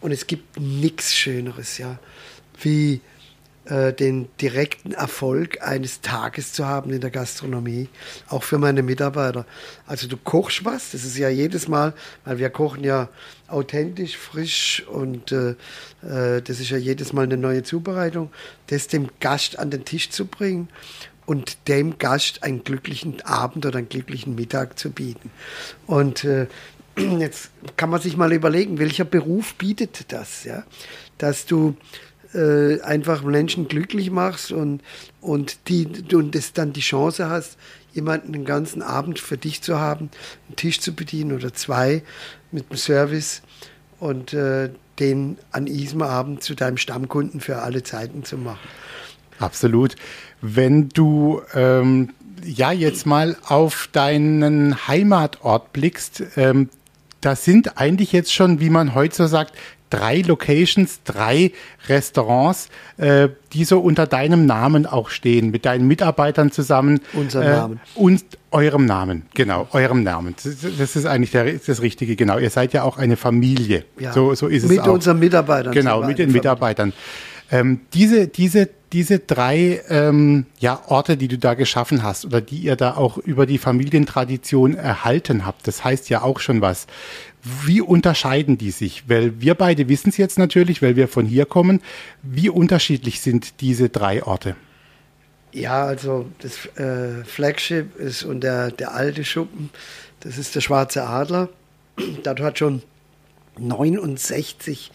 Und 0.00 0.10
es 0.10 0.26
gibt 0.26 0.58
nichts 0.60 1.14
Schöneres, 1.14 1.78
ja, 1.78 1.98
wie 2.60 3.00
äh, 3.68 3.92
den 3.92 4.28
direkten 4.40 4.92
Erfolg 4.92 5.62
eines 5.62 6.00
Tages 6.00 6.52
zu 6.52 6.66
haben 6.66 6.90
in 6.90 7.00
der 7.00 7.10
Gastronomie, 7.10 7.88
auch 8.28 8.42
für 8.42 8.58
meine 8.58 8.82
Mitarbeiter. 8.82 9.44
Also 9.86 10.08
du 10.08 10.16
kochst 10.16 10.64
was, 10.64 10.92
das 10.92 11.04
ist 11.04 11.18
ja 11.18 11.28
jedes 11.28 11.68
Mal, 11.68 11.92
weil 12.24 12.38
wir 12.38 12.50
kochen 12.50 12.82
ja 12.82 13.08
authentisch, 13.46 14.16
frisch 14.16 14.84
und 14.88 15.32
äh, 15.32 15.50
äh, 16.02 16.40
das 16.42 16.60
ist 16.60 16.70
ja 16.70 16.78
jedes 16.78 17.12
Mal 17.12 17.24
eine 17.24 17.36
neue 17.36 17.62
Zubereitung, 17.62 18.30
das 18.68 18.86
dem 18.88 19.08
Gast 19.20 19.58
an 19.58 19.70
den 19.70 19.84
Tisch 19.84 20.10
zu 20.10 20.26
bringen 20.26 20.68
und 21.26 21.68
dem 21.68 21.98
Gast 21.98 22.42
einen 22.42 22.64
glücklichen 22.64 23.20
Abend 23.20 23.66
oder 23.66 23.78
einen 23.78 23.90
glücklichen 23.90 24.34
Mittag 24.34 24.78
zu 24.78 24.90
bieten. 24.90 25.30
Und 25.86 26.24
äh, 26.24 26.46
jetzt 26.96 27.50
kann 27.76 27.90
man 27.90 28.00
sich 28.00 28.16
mal 28.16 28.32
überlegen, 28.32 28.78
welcher 28.78 29.04
Beruf 29.04 29.54
bietet 29.56 30.10
das, 30.10 30.44
ja? 30.44 30.64
Dass 31.18 31.44
du 31.46 31.76
äh, 32.34 32.80
einfach 32.82 33.22
Menschen 33.22 33.68
glücklich 33.68 34.10
machst 34.10 34.52
und, 34.52 34.82
und, 35.20 35.68
die, 35.68 35.88
und 36.12 36.34
das 36.34 36.52
dann 36.52 36.72
die 36.72 36.80
Chance 36.80 37.28
hast, 37.28 37.56
jemanden 37.92 38.32
den 38.32 38.44
ganzen 38.44 38.82
Abend 38.82 39.18
für 39.18 39.36
dich 39.36 39.62
zu 39.62 39.78
haben, 39.78 40.10
einen 40.46 40.56
Tisch 40.56 40.80
zu 40.80 40.94
bedienen 40.94 41.32
oder 41.32 41.52
zwei 41.54 42.02
mit 42.52 42.70
dem 42.70 42.76
Service 42.76 43.42
und 43.98 44.32
äh, 44.32 44.70
den 44.98 45.38
an 45.52 45.66
diesem 45.66 46.02
Abend 46.02 46.42
zu 46.42 46.54
deinem 46.54 46.76
Stammkunden 46.76 47.40
für 47.40 47.62
alle 47.62 47.82
Zeiten 47.82 48.24
zu 48.24 48.36
machen. 48.36 48.68
Absolut. 49.38 49.96
Wenn 50.40 50.88
du 50.88 51.42
ähm, 51.54 52.10
ja 52.44 52.72
jetzt 52.72 53.06
mal 53.06 53.36
auf 53.46 53.88
deinen 53.92 54.88
Heimatort 54.88 55.72
blickst, 55.72 56.22
ähm, 56.36 56.68
das 57.20 57.44
sind 57.44 57.78
eigentlich 57.78 58.12
jetzt 58.12 58.32
schon, 58.32 58.60
wie 58.60 58.70
man 58.70 58.94
heute 58.94 59.16
so 59.16 59.26
sagt, 59.26 59.54
drei 59.90 60.22
Locations, 60.22 61.00
drei 61.04 61.52
Restaurants, 61.88 62.68
äh, 62.96 63.28
die 63.52 63.64
so 63.64 63.80
unter 63.80 64.06
deinem 64.06 64.46
Namen 64.46 64.86
auch 64.86 65.10
stehen, 65.10 65.50
mit 65.50 65.64
deinen 65.64 65.86
Mitarbeitern 65.86 66.50
zusammen. 66.52 67.00
Unser 67.12 67.42
äh, 67.42 67.50
Namen. 67.50 67.80
Und 67.94 68.24
eurem 68.50 68.86
Namen, 68.86 69.26
genau, 69.34 69.68
eurem 69.72 70.02
Namen. 70.02 70.34
Das, 70.42 70.56
das 70.78 70.96
ist 70.96 71.06
eigentlich 71.06 71.32
der, 71.32 71.52
das 71.54 71.82
Richtige, 71.82 72.16
genau. 72.16 72.38
Ihr 72.38 72.50
seid 72.50 72.72
ja 72.72 72.82
auch 72.82 72.98
eine 72.98 73.16
Familie. 73.16 73.84
Ja, 73.98 74.12
so, 74.12 74.34
so 74.34 74.46
ist 74.46 74.64
es 74.64 74.70
mit 74.70 74.80
auch. 74.80 74.86
Mit 74.86 74.94
unseren 74.94 75.18
Mitarbeitern. 75.18 75.72
Genau, 75.72 76.02
mit 76.02 76.18
den 76.18 76.32
Mitarbeitern. 76.32 76.92
Ähm, 77.50 77.80
diese, 77.94 78.28
diese, 78.28 78.68
diese 78.92 79.20
drei 79.20 79.80
ähm, 79.88 80.46
ja, 80.58 80.82
Orte, 80.86 81.16
die 81.16 81.28
du 81.28 81.38
da 81.38 81.54
geschaffen 81.54 82.02
hast 82.02 82.26
oder 82.26 82.40
die 82.40 82.58
ihr 82.58 82.76
da 82.76 82.94
auch 82.94 83.16
über 83.18 83.46
die 83.46 83.58
Familientradition 83.58 84.74
erhalten 84.74 85.46
habt, 85.46 85.66
das 85.66 85.84
heißt 85.84 86.10
ja 86.10 86.22
auch 86.22 86.40
schon 86.40 86.60
was. 86.60 86.86
Wie 87.64 87.80
unterscheiden 87.80 88.58
die 88.58 88.70
sich? 88.70 89.04
Weil 89.08 89.40
wir 89.40 89.54
beide 89.54 89.88
wissen 89.88 90.10
es 90.10 90.16
jetzt 90.16 90.38
natürlich, 90.38 90.82
weil 90.82 90.96
wir 90.96 91.08
von 91.08 91.26
hier 91.26 91.46
kommen. 91.46 91.80
Wie 92.22 92.48
unterschiedlich 92.48 93.20
sind 93.20 93.60
diese 93.60 93.88
drei 93.88 94.22
Orte? 94.22 94.56
Ja, 95.52 95.86
also 95.86 96.26
das 96.40 96.66
äh, 96.76 97.24
Flagship 97.24 97.96
ist 97.96 98.22
und 98.22 98.42
der, 98.42 98.70
der 98.70 98.94
alte 98.94 99.24
Schuppen, 99.24 99.70
das 100.20 100.36
ist 100.36 100.54
der 100.54 100.60
Schwarze 100.60 101.04
Adler. 101.04 101.48
Dort 102.22 102.40
hat 102.40 102.58
schon 102.58 102.82
69 103.58 104.90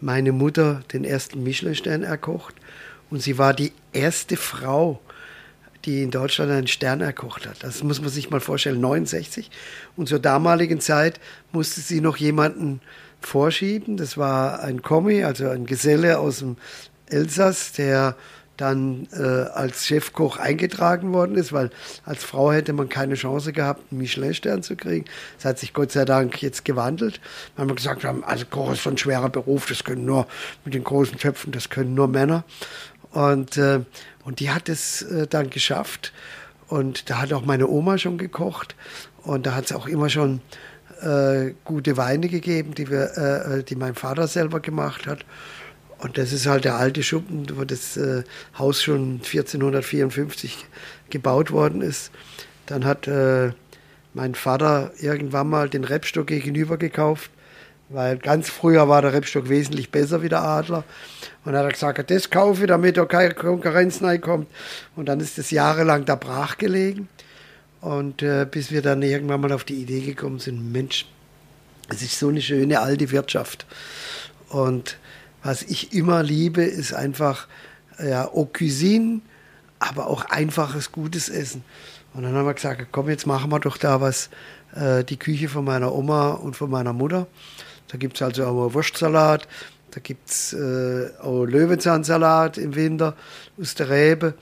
meine 0.00 0.32
Mutter 0.32 0.82
den 0.92 1.04
ersten 1.04 1.42
Michelin-Stern 1.42 2.02
erkocht 2.02 2.54
und 3.10 3.22
sie 3.22 3.38
war 3.38 3.54
die 3.54 3.72
erste 3.92 4.36
Frau, 4.36 5.00
die 5.84 6.02
in 6.02 6.10
Deutschland 6.10 6.50
einen 6.50 6.66
Stern 6.66 7.00
erkocht 7.00 7.46
hat. 7.46 7.62
Das 7.62 7.82
muss 7.82 8.00
man 8.00 8.10
sich 8.10 8.30
mal 8.30 8.40
vorstellen, 8.40 8.80
69. 8.80 9.50
Und 9.96 10.08
zur 10.08 10.18
damaligen 10.18 10.80
Zeit 10.80 11.20
musste 11.52 11.80
sie 11.80 12.00
noch 12.00 12.16
jemanden 12.16 12.80
vorschieben. 13.20 13.96
Das 13.96 14.16
war 14.16 14.60
ein 14.60 14.82
Kommi, 14.82 15.24
also 15.24 15.48
ein 15.48 15.66
Geselle 15.66 16.18
aus 16.18 16.38
dem 16.38 16.56
Elsass, 17.06 17.72
der 17.72 18.16
dann 18.56 19.08
äh, 19.12 19.22
als 19.22 19.86
Chefkoch 19.86 20.36
eingetragen 20.36 21.12
worden 21.12 21.36
ist, 21.36 21.52
weil 21.52 21.70
als 22.04 22.22
Frau 22.22 22.52
hätte 22.52 22.72
man 22.72 22.88
keine 22.88 23.14
Chance 23.14 23.52
gehabt, 23.52 23.90
einen 23.90 24.00
Michelin-Stern 24.00 24.62
zu 24.62 24.76
kriegen. 24.76 25.06
Das 25.36 25.46
hat 25.46 25.58
sich 25.58 25.72
Gott 25.72 25.90
sei 25.90 26.04
Dank 26.04 26.40
jetzt 26.42 26.64
gewandelt, 26.64 27.20
weil 27.56 27.66
wir 27.66 27.74
gesagt 27.74 28.04
haben, 28.04 28.22
also 28.24 28.44
Koch 28.48 28.72
ist 28.72 28.84
so 28.84 28.90
ein 28.90 28.98
schwerer 28.98 29.30
Beruf, 29.30 29.66
das 29.66 29.84
können 29.84 30.04
nur 30.04 30.26
mit 30.64 30.74
den 30.74 30.84
großen 30.84 31.18
Töpfen, 31.18 31.50
das 31.52 31.70
können 31.70 31.94
nur 31.94 32.08
Männer. 32.08 32.44
Und, 33.10 33.56
äh, 33.56 33.80
und 34.24 34.40
die 34.40 34.50
hat 34.50 34.68
es 34.68 35.02
äh, 35.02 35.26
dann 35.26 35.50
geschafft. 35.50 36.12
Und 36.68 37.10
da 37.10 37.20
hat 37.20 37.32
auch 37.32 37.44
meine 37.44 37.68
Oma 37.68 37.98
schon 37.98 38.18
gekocht. 38.18 38.76
Und 39.22 39.46
da 39.46 39.54
hat 39.54 39.66
es 39.66 39.72
auch 39.72 39.86
immer 39.86 40.08
schon 40.08 40.40
äh, 41.02 41.52
gute 41.64 41.96
Weine 41.96 42.28
gegeben, 42.28 42.74
die, 42.74 42.90
wir, 42.90 43.12
äh, 43.16 43.58
äh, 43.58 43.62
die 43.62 43.76
mein 43.76 43.94
Vater 43.94 44.26
selber 44.26 44.60
gemacht 44.60 45.06
hat. 45.06 45.24
Und 45.98 46.18
das 46.18 46.32
ist 46.32 46.46
halt 46.46 46.64
der 46.64 46.76
alte 46.76 47.02
Schuppen, 47.02 47.46
wo 47.54 47.64
das 47.64 47.96
äh, 47.96 48.24
Haus 48.58 48.82
schon 48.82 49.20
1454 49.22 50.66
gebaut 51.10 51.52
worden 51.52 51.80
ist. 51.80 52.10
Dann 52.66 52.84
hat 52.84 53.06
äh, 53.06 53.52
mein 54.14 54.34
Vater 54.34 54.92
irgendwann 54.98 55.48
mal 55.48 55.68
den 55.68 55.84
Rebstock 55.84 56.26
gegenüber 56.26 56.76
gekauft, 56.76 57.30
weil 57.92 58.18
ganz 58.18 58.48
früher 58.48 58.88
war 58.88 59.02
der 59.02 59.12
Rebstock 59.12 59.48
wesentlich 59.48 59.90
besser 59.90 60.22
wie 60.22 60.28
der 60.28 60.42
Adler. 60.42 60.84
Und 61.44 61.52
dann 61.52 61.64
hat 61.64 61.70
er 61.70 61.72
gesagt, 61.72 62.10
das 62.10 62.30
kaufe 62.30 62.62
ich, 62.62 62.68
damit 62.68 62.96
da 62.96 63.04
keine 63.04 63.34
Konkurrenz 63.34 64.02
reinkommt. 64.02 64.48
Und 64.96 65.06
dann 65.06 65.20
ist 65.20 65.38
das 65.38 65.50
jahrelang 65.50 66.04
da 66.04 66.14
brach 66.14 66.58
gelegen. 66.58 67.08
Und 67.80 68.22
äh, 68.22 68.46
bis 68.48 68.70
wir 68.70 68.82
dann 68.82 69.02
irgendwann 69.02 69.40
mal 69.40 69.52
auf 69.52 69.64
die 69.64 69.74
Idee 69.74 70.00
gekommen 70.00 70.38
sind, 70.38 70.72
Mensch, 70.72 71.06
es 71.88 72.02
ist 72.02 72.18
so 72.18 72.28
eine 72.28 72.40
schöne 72.40 72.80
alte 72.80 73.10
Wirtschaft. 73.10 73.66
Und 74.48 74.96
was 75.42 75.62
ich 75.62 75.92
immer 75.92 76.22
liebe, 76.22 76.62
ist 76.62 76.94
einfach 76.94 77.48
ja, 77.98 78.30
Haute 78.32 78.58
Cuisine, 78.58 79.20
aber 79.78 80.06
auch 80.06 80.24
einfaches, 80.26 80.92
gutes 80.92 81.28
Essen. 81.28 81.64
Und 82.14 82.22
dann 82.22 82.34
haben 82.34 82.46
wir 82.46 82.54
gesagt, 82.54 82.86
komm, 82.92 83.08
jetzt 83.08 83.26
machen 83.26 83.50
wir 83.50 83.58
doch 83.58 83.76
da 83.76 84.00
was, 84.00 84.30
äh, 84.74 85.02
die 85.02 85.18
Küche 85.18 85.48
von 85.48 85.64
meiner 85.64 85.92
Oma 85.92 86.32
und 86.32 86.56
von 86.56 86.70
meiner 86.70 86.92
Mutter. 86.92 87.26
Da 87.92 87.98
gibt 87.98 88.16
es 88.16 88.22
also 88.22 88.46
auch 88.46 88.74
Wurstsalat, 88.74 89.46
da 89.90 90.00
gibt 90.00 90.30
es 90.30 90.54
äh, 90.54 91.10
auch 91.20 91.44
Löwenzahnsalat 91.44 92.56
im 92.56 92.74
Winter 92.74 93.14
aus 93.60 93.74
der 93.74 93.90
Rebe. 93.90 94.34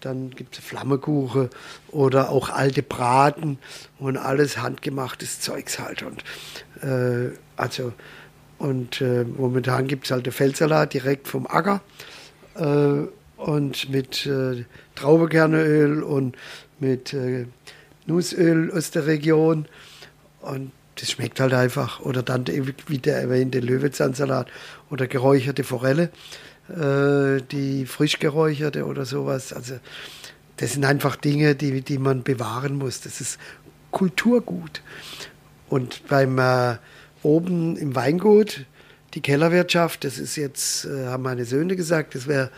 Dann 0.00 0.30
gibt 0.30 0.58
es 0.58 0.64
Flammekuchen 0.64 1.50
oder 1.88 2.30
auch 2.30 2.48
alte 2.48 2.82
Braten 2.82 3.58
und 3.98 4.16
alles 4.16 4.58
handgemachtes 4.58 5.40
Zeugs 5.40 5.78
halt. 5.78 6.02
Und 6.02 6.24
äh, 6.82 7.36
also 7.56 7.92
und 8.58 9.02
äh, 9.02 9.24
momentan 9.24 9.86
gibt 9.86 10.06
es 10.06 10.10
halt 10.10 10.24
den 10.24 10.32
Feldsalat 10.32 10.94
direkt 10.94 11.28
vom 11.28 11.46
Acker 11.46 11.82
äh, 12.54 13.06
und 13.36 13.90
mit 13.90 14.24
äh, 14.24 14.64
Traubekerneöl 14.94 16.02
und 16.02 16.36
mit 16.80 17.12
äh, 17.12 17.46
Nussöl 18.06 18.72
aus 18.72 18.90
der 18.90 19.06
Region. 19.06 19.66
Und 20.40 20.72
das 20.96 21.10
schmeckt 21.10 21.40
halt 21.40 21.54
einfach. 21.54 22.00
Oder 22.00 22.22
dann, 22.22 22.46
wie 22.46 22.98
der 22.98 23.20
erwähnte, 23.20 23.60
Löwenzahnsalat 23.60 24.48
oder 24.90 25.06
geräucherte 25.06 25.64
Forelle, 25.64 26.10
äh, 26.68 27.42
die 27.50 27.86
frisch 27.86 28.18
geräucherte 28.18 28.86
oder 28.86 29.04
sowas. 29.04 29.52
Also, 29.52 29.74
das 30.56 30.72
sind 30.72 30.84
einfach 30.84 31.16
Dinge, 31.16 31.54
die, 31.54 31.80
die 31.80 31.98
man 31.98 32.22
bewahren 32.22 32.76
muss. 32.76 33.00
Das 33.00 33.20
ist 33.20 33.38
Kulturgut. 33.90 34.82
Und 35.68 36.06
beim 36.08 36.38
äh, 36.38 36.76
oben 37.22 37.76
im 37.76 37.94
Weingut, 37.94 38.66
die 39.14 39.20
Kellerwirtschaft, 39.20 40.04
das 40.04 40.18
ist 40.18 40.36
jetzt, 40.36 40.84
äh, 40.84 41.06
haben 41.06 41.22
meine 41.22 41.44
Söhne 41.44 41.76
gesagt, 41.76 42.14
das 42.14 42.26
wäre, 42.26 42.50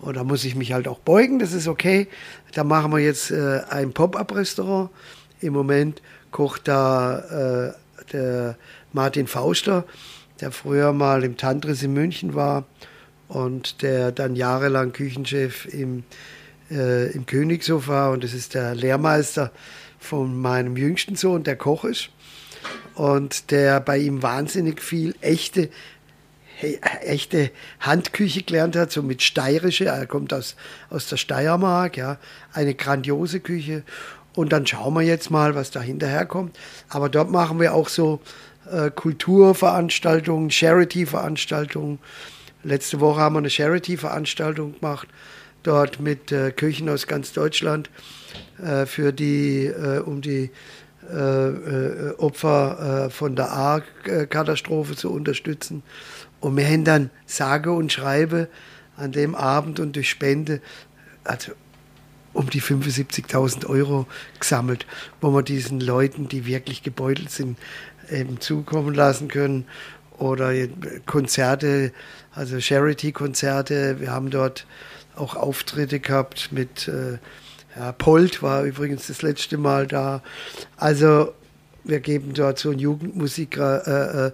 oder 0.00 0.24
muss 0.24 0.44
ich 0.44 0.54
mich 0.54 0.72
halt 0.72 0.88
auch 0.88 0.98
beugen, 0.98 1.38
das 1.38 1.52
ist 1.52 1.68
okay. 1.68 2.08
Da 2.52 2.64
machen 2.64 2.92
wir 2.92 2.98
jetzt 2.98 3.30
äh, 3.30 3.60
ein 3.68 3.92
Pop-up-Restaurant. 3.92 4.90
Im 5.40 5.52
Moment 5.52 6.02
kocht 6.38 6.68
da 6.68 7.18
äh, 7.66 7.72
der 8.12 8.56
Martin 8.92 9.26
Fauster, 9.26 9.82
der 10.40 10.52
früher 10.52 10.92
mal 10.92 11.24
im 11.24 11.36
Tantris 11.36 11.82
in 11.82 11.92
München 11.92 12.36
war 12.36 12.64
und 13.26 13.82
der 13.82 14.12
dann 14.12 14.36
jahrelang 14.36 14.92
Küchenchef 14.92 15.66
im, 15.66 16.04
äh, 16.70 17.10
im 17.10 17.26
Königshof 17.26 17.88
war. 17.88 18.12
Und 18.12 18.22
das 18.22 18.34
ist 18.34 18.54
der 18.54 18.76
Lehrmeister 18.76 19.50
von 19.98 20.40
meinem 20.40 20.76
jüngsten 20.76 21.16
Sohn, 21.16 21.42
der 21.42 21.56
Koch 21.56 21.82
ist 21.84 22.10
und 22.94 23.50
der 23.50 23.80
bei 23.80 23.98
ihm 23.98 24.22
wahnsinnig 24.22 24.80
viel 24.80 25.16
echte 25.20 25.70
he- 26.54 26.78
echte 27.00 27.50
Handküche 27.80 28.44
gelernt 28.44 28.76
hat, 28.76 28.92
so 28.92 29.02
mit 29.02 29.22
steirische, 29.22 29.86
er 29.86 30.06
kommt 30.06 30.32
aus, 30.32 30.54
aus 30.88 31.08
der 31.08 31.16
Steiermark, 31.16 31.96
ja, 31.96 32.18
eine 32.52 32.74
grandiose 32.76 33.40
Küche. 33.40 33.82
Und 34.38 34.52
dann 34.52 34.68
schauen 34.68 34.94
wir 34.94 35.02
jetzt 35.02 35.32
mal, 35.32 35.56
was 35.56 35.72
da 35.72 35.80
hinterherkommt. 35.80 36.56
Aber 36.88 37.08
dort 37.08 37.28
machen 37.28 37.58
wir 37.58 37.74
auch 37.74 37.88
so 37.88 38.20
äh, 38.70 38.88
Kulturveranstaltungen, 38.88 40.52
Charity-Veranstaltungen. 40.52 41.98
Letzte 42.62 43.00
Woche 43.00 43.20
haben 43.20 43.34
wir 43.34 43.40
eine 43.40 43.50
Charity-Veranstaltung 43.50 44.78
gemacht, 44.78 45.08
dort 45.64 45.98
mit 45.98 46.30
äh, 46.30 46.52
Küchen 46.52 46.88
aus 46.88 47.08
ganz 47.08 47.32
Deutschland 47.32 47.90
äh, 48.64 48.86
für 48.86 49.12
die, 49.12 49.66
äh, 49.66 49.98
um 49.98 50.20
die 50.20 50.52
äh, 51.12 51.16
äh, 51.16 52.14
Opfer 52.18 53.08
von 53.10 53.34
der 53.34 53.52
A-Katastrophe 53.52 54.94
zu 54.94 55.10
unterstützen. 55.10 55.82
Und 56.38 56.56
wir 56.56 56.64
haben 56.64 56.84
dann 56.84 57.10
sage 57.26 57.72
und 57.72 57.92
schreibe 57.92 58.46
an 58.96 59.10
dem 59.10 59.34
Abend 59.34 59.80
und 59.80 59.96
durch 59.96 60.08
Spende, 60.08 60.60
also 61.24 61.54
um 62.38 62.48
die 62.48 62.62
75.000 62.62 63.66
Euro 63.66 64.06
gesammelt, 64.38 64.86
wo 65.20 65.30
wir 65.30 65.42
diesen 65.42 65.80
Leuten, 65.80 66.28
die 66.28 66.46
wirklich 66.46 66.84
gebeutelt 66.84 67.30
sind, 67.30 67.58
eben 68.10 68.40
zukommen 68.40 68.94
lassen 68.94 69.26
können. 69.28 69.66
Oder 70.18 70.52
Konzerte, 71.06 71.92
also 72.34 72.60
Charity-Konzerte. 72.60 74.00
Wir 74.00 74.10
haben 74.12 74.30
dort 74.30 74.66
auch 75.16 75.36
Auftritte 75.36 76.00
gehabt 76.00 76.50
mit 76.52 76.88
äh, 76.88 77.18
ja, 77.76 77.92
Polt 77.92 78.42
war 78.42 78.62
übrigens 78.64 79.08
das 79.08 79.22
letzte 79.22 79.58
Mal 79.58 79.86
da. 79.86 80.22
Also 80.76 81.32
wir 81.84 82.00
geben 82.00 82.34
dort 82.34 82.58
so 82.58 82.70
einen 82.70 82.78
Jugendmusikpreis 82.78 83.86
äh, 83.86 84.30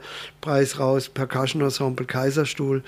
äh, 0.47 0.77
raus, 0.79 1.09
Percussion 1.09 1.63
Ensemble 1.63 2.07
Kaiserstuhl. 2.07 2.83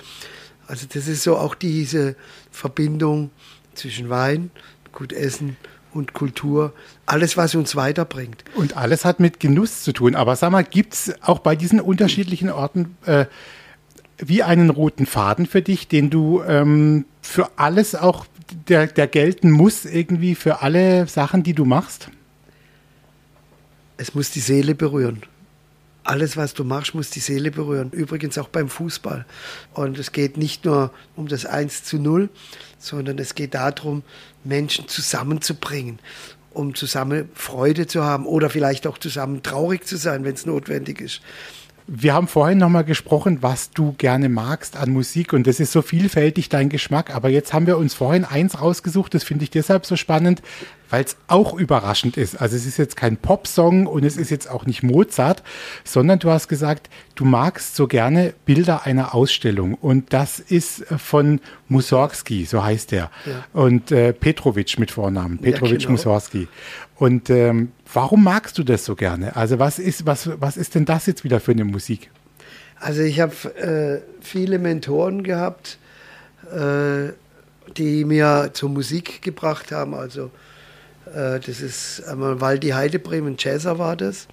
Also 0.66 0.86
das 0.92 1.08
ist 1.08 1.22
so 1.22 1.36
auch 1.36 1.54
diese 1.54 2.16
Verbindung 2.50 3.30
zwischen 3.74 4.08
Wein, 4.08 4.50
gut 4.96 5.12
Essen 5.12 5.56
und 5.92 6.12
Kultur. 6.12 6.72
Alles, 7.06 7.36
was 7.36 7.54
uns 7.54 7.76
weiterbringt. 7.76 8.44
Und 8.56 8.76
alles 8.76 9.04
hat 9.04 9.20
mit 9.20 9.38
Genuss 9.38 9.82
zu 9.82 9.92
tun. 9.92 10.16
Aber 10.16 10.34
sag 10.34 10.50
mal, 10.50 10.64
gibt 10.64 10.94
es 10.94 11.22
auch 11.22 11.38
bei 11.38 11.54
diesen 11.54 11.80
unterschiedlichen 11.80 12.50
Orten 12.50 12.96
äh, 13.06 13.26
wie 14.18 14.42
einen 14.42 14.70
roten 14.70 15.06
Faden 15.06 15.46
für 15.46 15.62
dich, 15.62 15.88
den 15.88 16.10
du 16.10 16.42
ähm, 16.42 17.04
für 17.20 17.50
alles 17.56 17.94
auch, 17.94 18.26
der, 18.68 18.86
der 18.86 19.06
gelten 19.06 19.50
muss, 19.50 19.84
irgendwie 19.84 20.34
für 20.34 20.62
alle 20.62 21.06
Sachen, 21.06 21.42
die 21.42 21.52
du 21.52 21.64
machst? 21.64 22.10
Es 23.98 24.14
muss 24.14 24.30
die 24.30 24.40
Seele 24.40 24.74
berühren. 24.74 25.22
Alles, 26.04 26.36
was 26.36 26.54
du 26.54 26.62
machst, 26.62 26.94
muss 26.94 27.10
die 27.10 27.20
Seele 27.20 27.50
berühren. 27.50 27.90
Übrigens 27.90 28.38
auch 28.38 28.48
beim 28.48 28.68
Fußball. 28.68 29.26
Und 29.74 29.98
es 29.98 30.12
geht 30.12 30.36
nicht 30.36 30.64
nur 30.64 30.92
um 31.16 31.26
das 31.26 31.46
1 31.46 31.82
zu 31.82 31.98
0, 31.98 32.28
sondern 32.78 33.18
es 33.18 33.34
geht 33.34 33.54
darum, 33.54 34.02
Menschen 34.46 34.88
zusammenzubringen, 34.88 35.98
um 36.50 36.74
zusammen 36.74 37.28
Freude 37.34 37.86
zu 37.86 38.04
haben 38.04 38.26
oder 38.26 38.50
vielleicht 38.50 38.86
auch 38.86 38.98
zusammen 38.98 39.42
traurig 39.42 39.86
zu 39.86 39.96
sein, 39.96 40.24
wenn 40.24 40.34
es 40.34 40.46
notwendig 40.46 41.00
ist. 41.00 41.20
Wir 41.88 42.14
haben 42.14 42.26
vorhin 42.26 42.58
nochmal 42.58 42.82
gesprochen, 42.82 43.38
was 43.42 43.70
du 43.70 43.92
gerne 43.92 44.28
magst 44.28 44.76
an 44.76 44.90
Musik 44.90 45.32
und 45.32 45.46
das 45.46 45.60
ist 45.60 45.70
so 45.70 45.82
vielfältig 45.82 46.48
dein 46.48 46.68
Geschmack. 46.68 47.14
Aber 47.14 47.28
jetzt 47.28 47.52
haben 47.52 47.68
wir 47.68 47.78
uns 47.78 47.94
vorhin 47.94 48.24
eins 48.24 48.60
rausgesucht, 48.60 49.14
das 49.14 49.22
finde 49.22 49.44
ich 49.44 49.50
deshalb 49.50 49.86
so 49.86 49.94
spannend, 49.94 50.42
weil 50.90 51.04
es 51.04 51.16
auch 51.26 51.54
überraschend 51.54 52.16
ist. 52.16 52.40
Also 52.40 52.56
es 52.56 52.66
ist 52.66 52.76
jetzt 52.76 52.96
kein 52.96 53.16
Popsong 53.16 53.86
und 53.86 54.04
es 54.04 54.16
ist 54.16 54.30
jetzt 54.30 54.48
auch 54.50 54.66
nicht 54.66 54.82
Mozart, 54.82 55.42
sondern 55.84 56.18
du 56.18 56.30
hast 56.30 56.48
gesagt, 56.48 56.88
du 57.14 57.24
magst 57.24 57.76
so 57.76 57.86
gerne 57.86 58.34
Bilder 58.44 58.84
einer 58.86 59.14
Ausstellung 59.14 59.74
und 59.74 60.12
das 60.12 60.38
ist 60.38 60.84
von 60.96 61.40
Mussorgsky, 61.68 62.44
so 62.44 62.62
heißt 62.64 62.92
er, 62.92 63.10
Ja. 63.24 63.44
und 63.52 63.90
äh, 63.92 64.12
Petrovic 64.12 64.78
mit 64.78 64.90
Vornamen, 64.90 65.38
Ja, 65.42 65.50
Petrovic 65.52 65.80
genau. 65.80 65.92
Mussorgsky. 65.92 66.48
Und 66.96 67.28
ähm, 67.30 67.72
warum 67.92 68.24
magst 68.24 68.56
du 68.58 68.62
das 68.62 68.84
so 68.84 68.94
gerne? 68.96 69.36
Also 69.36 69.58
was 69.58 69.78
ist, 69.78 70.06
was, 70.06 70.30
was 70.40 70.56
ist 70.56 70.74
denn 70.74 70.84
das 70.84 71.06
jetzt 71.06 71.24
wieder 71.24 71.40
für 71.40 71.52
eine 71.52 71.64
Musik? 71.64 72.10
Also 72.78 73.02
ich 73.02 73.20
habe 73.20 73.34
äh, 73.56 74.24
viele 74.24 74.58
Mentoren 74.58 75.22
gehabt, 75.22 75.78
äh, 76.52 77.12
die 77.76 78.04
mir 78.04 78.50
zur 78.52 78.68
Musik 78.70 79.22
gebracht 79.22 79.72
haben. 79.72 79.94
Also 79.94 80.30
äh, 81.06 81.40
das 81.40 81.60
ist 81.60 82.04
einmal 82.06 82.40
Waldi 82.40 82.70
Heidebrem, 82.70 83.26
ein 83.26 83.36
Jazzer 83.38 83.78
war 83.78 83.96
das. 83.96 84.28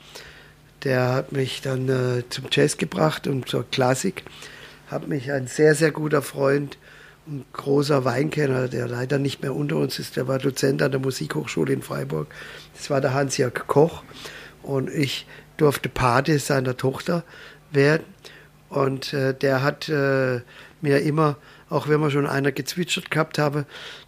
Der 0.84 1.14
hat 1.14 1.32
mich 1.32 1.62
dann 1.62 1.88
äh, 1.88 2.24
zum 2.30 2.46
Jazz 2.52 2.78
gebracht 2.78 3.28
und 3.28 3.48
zur 3.48 3.70
Klassik. 3.70 4.24
Hat 4.88 5.08
mich 5.08 5.32
ein 5.32 5.48
sehr, 5.48 5.76
sehr 5.76 5.92
guter 5.92 6.22
Freund, 6.22 6.78
ein 7.26 7.46
großer 7.54 8.04
Weinkenner, 8.04 8.68
der 8.68 8.88
leider 8.88 9.18
nicht 9.18 9.42
mehr 9.42 9.56
unter 9.56 9.78
uns 9.78 9.98
ist, 9.98 10.18
der 10.18 10.28
war 10.28 10.40
Dozent 10.40 10.82
an 10.82 10.92
der 10.92 11.00
Musikhochschule 11.00 11.72
in 11.72 11.82
Freiburg. 11.82 12.28
Das 12.76 12.90
war 12.90 13.00
der 13.00 13.14
Hans-Jörg 13.14 13.54
Koch. 13.68 14.04
Und 14.62 14.90
ich 14.90 15.26
durfte 15.58 15.90
Pate 15.90 16.40
seiner 16.40 16.76
Tochter 16.76 17.24
werden. 17.72 18.04
Und 18.70 19.14
äh, 19.14 19.34
der 19.34 19.62
hat 19.62 19.88
äh, 19.88 20.42
mir 20.82 21.02
immer, 21.02 21.38
auch 21.74 21.88
wenn 21.88 22.00
wir 22.00 22.12
schon 22.12 22.28
einer 22.28 22.52
gezwitschert 22.52 23.10
gehabt 23.10 23.40
habe, 23.40 23.66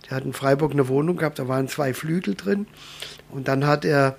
der 0.07 0.17
hat 0.17 0.25
in 0.25 0.33
Freiburg 0.33 0.71
eine 0.71 0.87
Wohnung 0.87 1.17
gehabt, 1.17 1.39
da 1.39 1.47
waren 1.47 1.67
zwei 1.67 1.93
Flügel 1.93 2.35
drin. 2.35 2.67
Und 3.31 3.47
dann 3.47 3.65
hat 3.65 3.85
er 3.85 4.17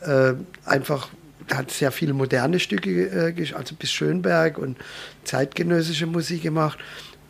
äh, 0.00 0.34
einfach, 0.64 1.08
hat 1.52 1.70
sehr 1.70 1.90
viele 1.90 2.12
moderne 2.12 2.60
Stücke, 2.60 3.06
äh, 3.06 3.54
also 3.54 3.74
bis 3.74 3.90
Schönberg 3.90 4.58
und 4.58 4.76
zeitgenössische 5.24 6.06
Musik 6.06 6.42
gemacht. 6.42 6.78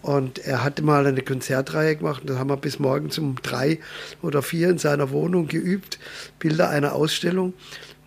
Und 0.03 0.41
er 0.41 0.65
hatte 0.65 0.83
mal 0.83 1.07
eine 1.07 1.23
Konzertreihe 1.23 1.95
gemacht, 1.95 2.25
da 2.27 2.37
haben 2.37 2.51
wir 2.51 2.57
bis 2.57 2.81
morgens 2.81 3.19
um 3.19 3.37
drei 3.41 3.79
oder 4.21 4.43
vier 4.43 4.69
in 4.69 4.79
seiner 4.79 5.11
Wohnung 5.11 5.47
geübt, 5.47 6.01
Bilder 6.41 6.71
einer 6.71 6.95
Ausstellung. 6.95 7.55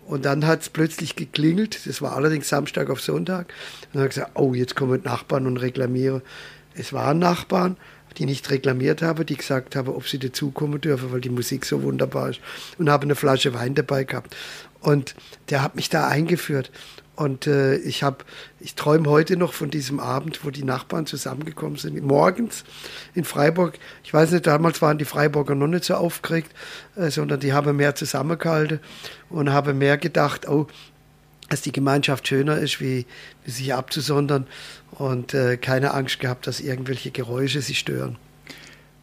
Und 0.06 0.26
dann 0.26 0.46
hat 0.46 0.60
es 0.60 0.68
plötzlich 0.68 1.16
geklingelt, 1.16 1.86
das 1.86 2.02
war 2.02 2.14
allerdings 2.14 2.50
Samstag 2.50 2.90
auf 2.90 3.00
Sonntag. 3.00 3.46
Und 3.46 3.94
dann 3.94 4.02
hat 4.02 4.06
er 4.06 4.08
gesagt, 4.08 4.30
oh, 4.34 4.52
jetzt 4.52 4.76
kommen 4.76 5.02
Nachbarn 5.02 5.46
und 5.46 5.56
reklamieren. 5.56 6.20
Es 6.76 6.92
waren 6.92 7.18
Nachbarn, 7.18 7.76
die 8.18 8.26
nicht 8.26 8.50
reklamiert 8.50 9.02
haben, 9.02 9.26
die 9.26 9.36
gesagt 9.36 9.76
haben, 9.76 9.88
ob 9.88 10.08
sie 10.08 10.18
dazukommen 10.18 10.80
dürfen, 10.80 11.12
weil 11.12 11.20
die 11.20 11.30
Musik 11.30 11.64
so 11.64 11.82
wunderbar 11.82 12.30
ist. 12.30 12.40
Und 12.78 12.90
haben 12.90 13.04
eine 13.04 13.14
Flasche 13.14 13.54
Wein 13.54 13.74
dabei 13.74 14.04
gehabt. 14.04 14.34
Und 14.80 15.14
der 15.50 15.62
hat 15.62 15.76
mich 15.76 15.88
da 15.88 16.08
eingeführt. 16.08 16.70
Und 17.16 17.46
äh, 17.46 17.76
ich 17.76 18.02
habe, 18.02 18.18
ich 18.60 18.74
träume 18.74 19.08
heute 19.08 19.38
noch 19.38 19.54
von 19.54 19.70
diesem 19.70 20.00
Abend, 20.00 20.44
wo 20.44 20.50
die 20.50 20.64
Nachbarn 20.64 21.06
zusammengekommen 21.06 21.78
sind, 21.78 22.02
morgens 22.04 22.64
in 23.14 23.24
Freiburg. 23.24 23.78
Ich 24.04 24.12
weiß 24.12 24.32
nicht, 24.32 24.46
damals 24.46 24.82
waren 24.82 24.98
die 24.98 25.06
Freiburger 25.06 25.54
noch 25.54 25.66
nicht 25.66 25.84
so 25.84 25.94
aufgeregt, 25.94 26.52
äh, 26.94 27.10
sondern 27.10 27.40
die 27.40 27.54
haben 27.54 27.74
mehr 27.76 27.94
zusammengehalten 27.94 28.80
und 29.30 29.50
haben 29.50 29.78
mehr 29.78 29.96
gedacht, 29.96 30.46
oh, 30.46 30.66
dass 31.48 31.62
die 31.62 31.72
Gemeinschaft 31.72 32.26
schöner 32.28 32.58
ist, 32.58 32.80
wie, 32.80 33.06
wie 33.44 33.50
sich 33.50 33.74
abzusondern 33.74 34.46
und 34.92 35.34
äh, 35.34 35.56
keine 35.56 35.94
Angst 35.94 36.20
gehabt, 36.20 36.46
dass 36.46 36.60
irgendwelche 36.60 37.10
Geräusche 37.10 37.60
sie 37.60 37.74
stören. 37.74 38.16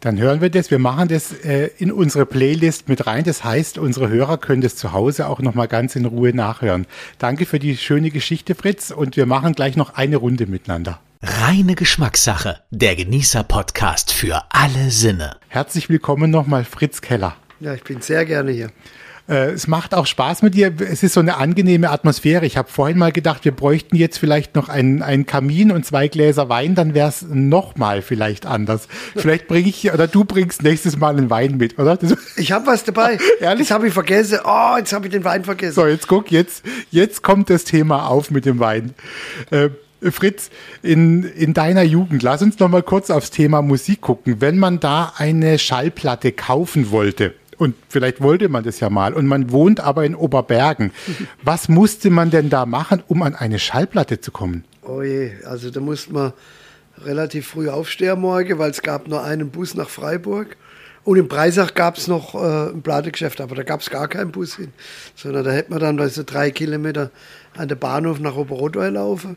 Dann 0.03 0.19
hören 0.19 0.41
wir 0.41 0.49
das. 0.49 0.69
Wir 0.69 0.79
machen 0.79 1.07
das 1.07 1.31
äh, 1.31 1.69
in 1.77 1.89
unsere 1.89 2.25
Playlist 2.25 2.89
mit 2.89 3.07
rein. 3.07 3.23
Das 3.23 3.45
heißt, 3.45 3.77
unsere 3.77 4.09
Hörer 4.09 4.37
können 4.37 4.61
das 4.61 4.75
zu 4.75 4.91
Hause 4.91 5.27
auch 5.27 5.39
noch 5.39 5.53
mal 5.53 5.69
ganz 5.69 5.95
in 5.95 6.03
Ruhe 6.05 6.35
nachhören. 6.35 6.87
Danke 7.19 7.45
für 7.45 7.57
die 7.57 7.77
schöne 7.77 8.11
Geschichte, 8.11 8.53
Fritz. 8.53 8.91
Und 8.91 9.15
wir 9.15 9.25
machen 9.25 9.53
gleich 9.53 9.77
noch 9.77 9.93
eine 9.95 10.17
Runde 10.17 10.45
miteinander. 10.45 10.99
Reine 11.21 11.75
Geschmackssache. 11.75 12.59
Der 12.69 12.97
Genießer-Podcast 12.97 14.11
für 14.11 14.43
alle 14.49 14.91
Sinne. 14.91 15.37
Herzlich 15.47 15.87
willkommen 15.87 16.29
nochmal, 16.29 16.65
Fritz 16.65 16.99
Keller. 16.99 17.37
Ja, 17.61 17.73
ich 17.73 17.83
bin 17.85 18.01
sehr 18.01 18.25
gerne 18.25 18.51
hier. 18.51 18.71
Äh, 19.27 19.51
es 19.51 19.67
macht 19.67 19.93
auch 19.93 20.05
Spaß 20.05 20.41
mit 20.41 20.55
dir. 20.55 20.73
Es 20.79 21.01
ist 21.01 21.13
so 21.13 21.19
eine 21.19 21.37
angenehme 21.37 21.89
Atmosphäre. 21.89 22.45
Ich 22.45 22.57
habe 22.57 22.69
vorhin 22.69 22.97
mal 22.97 23.11
gedacht, 23.11 23.45
wir 23.45 23.53
bräuchten 23.53 23.95
jetzt 23.95 24.17
vielleicht 24.17 24.55
noch 24.55 24.67
einen, 24.67 25.01
einen 25.01 25.25
Kamin 25.25 25.71
und 25.71 25.85
zwei 25.85 26.07
Gläser 26.07 26.49
Wein, 26.49 26.75
dann 26.75 26.93
wäre 26.93 27.09
es 27.09 27.21
noch 27.29 27.75
mal 27.77 28.01
vielleicht 28.01 28.45
anders. 28.45 28.87
Vielleicht 29.15 29.47
bringe 29.47 29.69
ich 29.69 29.93
oder 29.93 30.07
du 30.07 30.25
bringst 30.25 30.63
nächstes 30.63 30.97
Mal 30.97 31.15
einen 31.17 31.29
Wein 31.29 31.57
mit, 31.57 31.79
oder? 31.79 31.95
Das, 31.95 32.15
Ich 32.35 32.51
habe 32.51 32.67
was 32.67 32.83
dabei. 32.83 33.17
Ehrlich? 33.39 33.67
Das 33.67 33.75
habe 33.75 33.87
ich 33.87 33.93
vergessen. 33.93 34.39
Oh, 34.43 34.75
jetzt 34.77 34.91
habe 34.91 35.07
ich 35.07 35.11
den 35.13 35.23
Wein 35.23 35.45
vergessen. 35.45 35.75
so, 35.75 35.87
jetzt 35.87 36.07
guck, 36.07 36.31
jetzt, 36.31 36.63
jetzt 36.91 37.23
kommt 37.23 37.49
das 37.49 37.63
Thema 37.63 38.07
auf 38.07 38.29
mit 38.29 38.45
dem 38.45 38.59
Wein. 38.59 38.93
Äh, 39.51 39.69
Fritz, 40.11 40.49
in, 40.81 41.23
in 41.23 41.53
deiner 41.53 41.83
Jugend, 41.83 42.23
lass 42.23 42.41
uns 42.41 42.59
noch 42.59 42.67
mal 42.67 42.83
kurz 42.83 43.09
aufs 43.09 43.31
Thema 43.31 43.61
Musik 43.61 44.01
gucken. 44.01 44.41
Wenn 44.41 44.57
man 44.57 44.81
da 44.81 45.13
eine 45.15 45.57
Schallplatte 45.59 46.33
kaufen 46.33 46.91
wollte, 46.91 47.33
und 47.57 47.75
vielleicht 47.89 48.21
wollte 48.21 48.49
man 48.49 48.63
das 48.63 48.79
ja 48.79 48.89
mal, 48.89 49.13
und 49.13 49.27
man 49.27 49.51
wohnt 49.51 49.79
aber 49.79 50.05
in 50.05 50.15
Oberbergen, 50.15 50.91
was 51.43 51.69
musste 51.69 52.09
man 52.09 52.29
denn 52.29 52.49
da 52.49 52.65
machen, 52.65 53.03
um 53.07 53.21
an 53.23 53.35
eine 53.35 53.59
Schallplatte 53.59 54.21
zu 54.21 54.31
kommen? 54.31 54.63
Oh 54.81 55.01
je, 55.01 55.31
also 55.45 55.69
da 55.69 55.79
musste 55.79 56.13
man 56.13 56.33
relativ 57.03 57.47
früh 57.47 57.69
aufstehen 57.69 58.19
morgen, 58.19 58.59
weil 58.59 58.71
es 58.71 58.81
gab 58.81 59.07
nur 59.07 59.23
einen 59.23 59.49
Bus 59.49 59.75
nach 59.75 59.89
Freiburg. 59.89 60.57
Und 61.03 61.17
in 61.17 61.27
Breisach 61.27 61.73
gab 61.73 61.97
es 61.97 62.07
noch 62.07 62.33
äh, 62.33 62.69
ein 62.69 62.81
Plategeschäft, 62.81 63.41
aber 63.41 63.55
da 63.55 63.63
gab 63.63 63.81
es 63.81 63.89
gar 63.89 64.07
keinen 64.07 64.31
Bus 64.31 64.55
hin. 64.55 64.71
Sondern 65.15 65.43
da 65.43 65.51
hätte 65.51 65.71
man 65.71 65.79
dann 65.79 65.99
also 65.99 66.23
drei 66.23 66.49
Kilometer 66.51 67.11
an 67.57 67.67
der 67.67 67.75
Bahnhof 67.75 68.19
nach 68.19 68.35
Oberrottweil 68.35 68.93
laufen. 68.93 69.35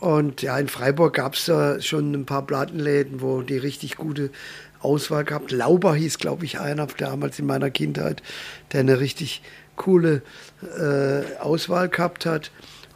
Und 0.00 0.42
ja, 0.42 0.58
in 0.58 0.68
Freiburg 0.68 1.14
gab 1.14 1.34
es 1.34 1.46
da 1.46 1.80
schon 1.80 2.12
ein 2.12 2.26
paar 2.26 2.46
Plattenläden, 2.46 3.20
wo 3.20 3.42
die 3.42 3.56
richtig 3.56 3.96
gute 3.96 4.30
Auswahl 4.80 5.24
gehabt. 5.24 5.50
Lauber 5.50 5.94
hieß, 5.94 6.18
glaube 6.18 6.44
ich, 6.44 6.60
einer 6.60 6.86
damals 6.86 7.38
in 7.38 7.46
meiner 7.46 7.70
Kindheit, 7.70 8.22
der 8.72 8.80
eine 8.80 9.00
richtig 9.00 9.42
coole 9.76 10.22
äh, 10.78 11.38
Auswahl 11.40 11.88
gehabt 11.88 12.26
hat. 12.26 12.50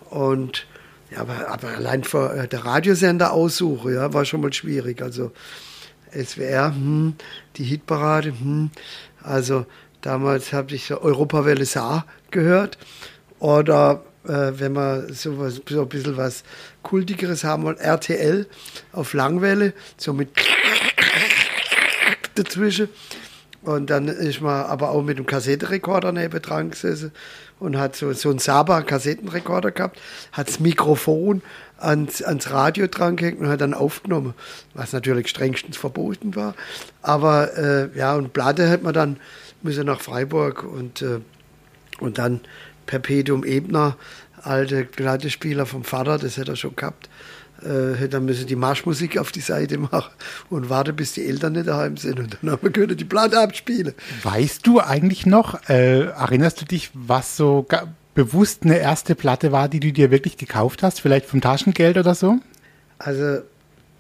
Und 0.09 0.67
ja, 1.11 1.21
aber, 1.21 1.49
aber 1.49 1.69
allein 1.69 2.05
vor 2.05 2.35
äh, 2.35 2.49
der 2.49 2.65
Radiosender 2.65 3.33
aussuche, 3.33 3.95
ja, 3.95 4.13
war 4.13 4.25
schon 4.25 4.41
mal 4.41 4.53
schwierig. 4.53 5.03
Also 5.03 5.33
SWR, 6.13 6.75
hm, 6.75 7.15
die 7.57 7.65
Hitparade, 7.65 8.29
hm. 8.31 8.71
Also 9.23 9.67
damals 10.01 10.53
habe 10.53 10.75
ich 10.75 10.87
so 10.87 11.01
Europawelle 11.01 11.65
Saar 11.65 12.07
gehört. 12.31 12.79
Oder 13.39 14.03
äh, 14.25 14.53
wenn 14.59 14.73
man 14.73 15.13
sowas, 15.13 15.61
so 15.69 15.83
ein 15.83 15.89
bisschen 15.89 16.17
was 16.17 16.45
Kultigeres 16.83 17.45
haben 17.45 17.65
wollen, 17.65 17.79
RTL 17.79 18.47
auf 18.93 19.13
Langwelle, 19.15 19.73
so 19.97 20.13
mit 20.13 20.31
dazwischen. 22.35 22.89
Und 23.63 23.91
dann 23.91 24.09
ist 24.09 24.41
man 24.41 24.65
aber 24.65 24.91
auch 24.91 25.03
mit 25.03 25.19
dem 25.19 25.27
Kassettenrekorder 25.27 26.13
neben 26.13 26.41
dran 26.41 26.71
gesessen 26.71 27.13
und 27.59 27.79
hat 27.79 27.95
so, 27.95 28.11
so 28.15 28.31
einen 28.31 28.39
Saba-Kassettenrekorder 28.39 29.71
gehabt, 29.71 30.01
hat 30.33 30.49
das 30.49 30.61
Mikrofon 30.61 31.43
ans, 31.77 32.23
ans 32.23 32.51
Radio 32.51 32.87
dran 32.87 33.17
gehängt 33.17 33.39
und 33.39 33.49
hat 33.49 33.61
dann 33.61 33.75
aufgenommen, 33.75 34.33
was 34.73 34.95
natürlich 34.95 35.29
strengstens 35.29 35.77
verboten 35.77 36.35
war. 36.35 36.55
Aber 37.03 37.57
äh, 37.59 37.99
ja, 37.99 38.15
und 38.15 38.33
Platte 38.33 38.71
hat 38.71 38.83
man 38.83 38.95
dann 38.95 39.19
müssen 39.63 39.85
nach 39.85 40.01
Freiburg 40.01 40.65
und, 40.65 41.03
äh, 41.03 41.21
und 42.01 42.17
dann 42.17 42.41
Perpetuum 42.87 43.45
Ebner, 43.45 43.99
alte 44.41 44.85
Plattespieler 44.85 45.67
vom 45.67 45.85
Vater, 45.85 46.17
das 46.17 46.39
hätte 46.39 46.53
er 46.53 46.57
schon 46.57 46.77
gehabt 46.77 47.11
äh, 47.65 48.09
er 48.09 48.21
müssen 48.21 48.47
die 48.47 48.57
Marschmusik 48.57 49.19
auf 49.19 49.33
die 49.33 49.41
Seite 49.41 49.79
machen 49.79 50.11
und 50.49 50.71
warte, 50.71 50.93
bis 50.93 51.13
die 51.13 51.27
Eltern 51.27 51.53
nicht 51.55 51.69
daheim 51.69 51.97
sind 51.97 52.19
und 52.19 52.39
dann 52.41 52.51
haben 52.51 52.63
wir 52.63 52.71
können 52.71 52.97
die 52.97 53.05
Platte 53.05 53.41
abspielen. 53.41 53.95
Weißt 54.23 54.67
du 54.67 54.81
eigentlich 54.81 55.27
noch, 55.27 55.69
äh, 55.69 56.07
erinnerst 56.07 56.61
du 56.61 56.65
dich, 56.65 56.91
was 56.95 57.37
so 57.37 57.67
bewusst 58.15 58.65
eine 58.65 58.79
erste 58.79 59.15
Platte 59.15 59.53
war, 59.53 59.69
die 59.69 59.81
du 59.81 59.93
dir 59.93 60.11
wirklich 60.11 60.37
gekauft 60.37 60.83
hast, 60.83 61.01
vielleicht 61.01 61.27
vom 61.27 61.41
Taschengeld 61.41 61.97
oder 61.97 62.15
so? 62.15 62.39
Also 62.99 63.39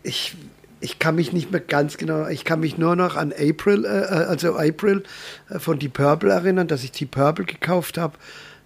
ich, 0.02 0.36
ich 0.80 0.98
kann 0.98 1.14
mich 1.14 1.32
nicht 1.32 1.50
mehr 1.52 1.60
ganz 1.60 1.96
genau, 1.96 2.26
ich 2.26 2.44
kann 2.44 2.60
mich 2.60 2.78
nur 2.78 2.96
noch 2.96 3.16
an 3.16 3.32
April, 3.32 3.84
äh, 3.84 3.88
äh 3.88 4.26
also 4.26 4.56
April 4.56 5.04
äh, 5.48 5.58
von 5.58 5.78
Deep 5.78 5.94
Purple 5.94 6.30
erinnern, 6.30 6.68
dass 6.68 6.84
ich 6.84 6.92
Deep 6.92 7.12
Purple 7.12 7.44
gekauft 7.44 7.98
habe, 7.98 8.18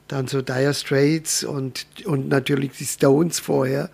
dann 0.09 0.27
so 0.29 0.43
Dire 0.43 0.75
Straits 0.75 1.45
und, 1.45 1.87
und 2.05 2.29
natürlich 2.29 2.73
die 2.79 2.85
Stones 2.85 3.39
vorher. 3.39 3.91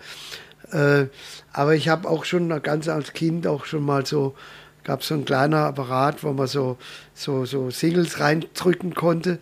Äh, 0.73 1.07
aber 1.53 1.75
ich 1.75 1.89
habe 1.89 2.09
auch 2.09 2.25
schon 2.25 2.49
ganz 2.63 2.89
als 2.89 3.13
Kind 3.13 3.47
auch 3.47 3.65
schon 3.65 3.85
mal 3.85 4.07
so, 4.07 4.35
gab 4.85 5.03
so 5.03 5.15
ein 5.15 5.25
kleiner 5.25 5.67
Apparat, 5.67 6.23
wo 6.23 6.33
man 6.33 6.47
so, 6.47 6.79
so, 7.15 7.45
so 7.45 7.71
Singles 7.71 8.21
reindrücken 8.21 8.95
konnte. 8.95 9.39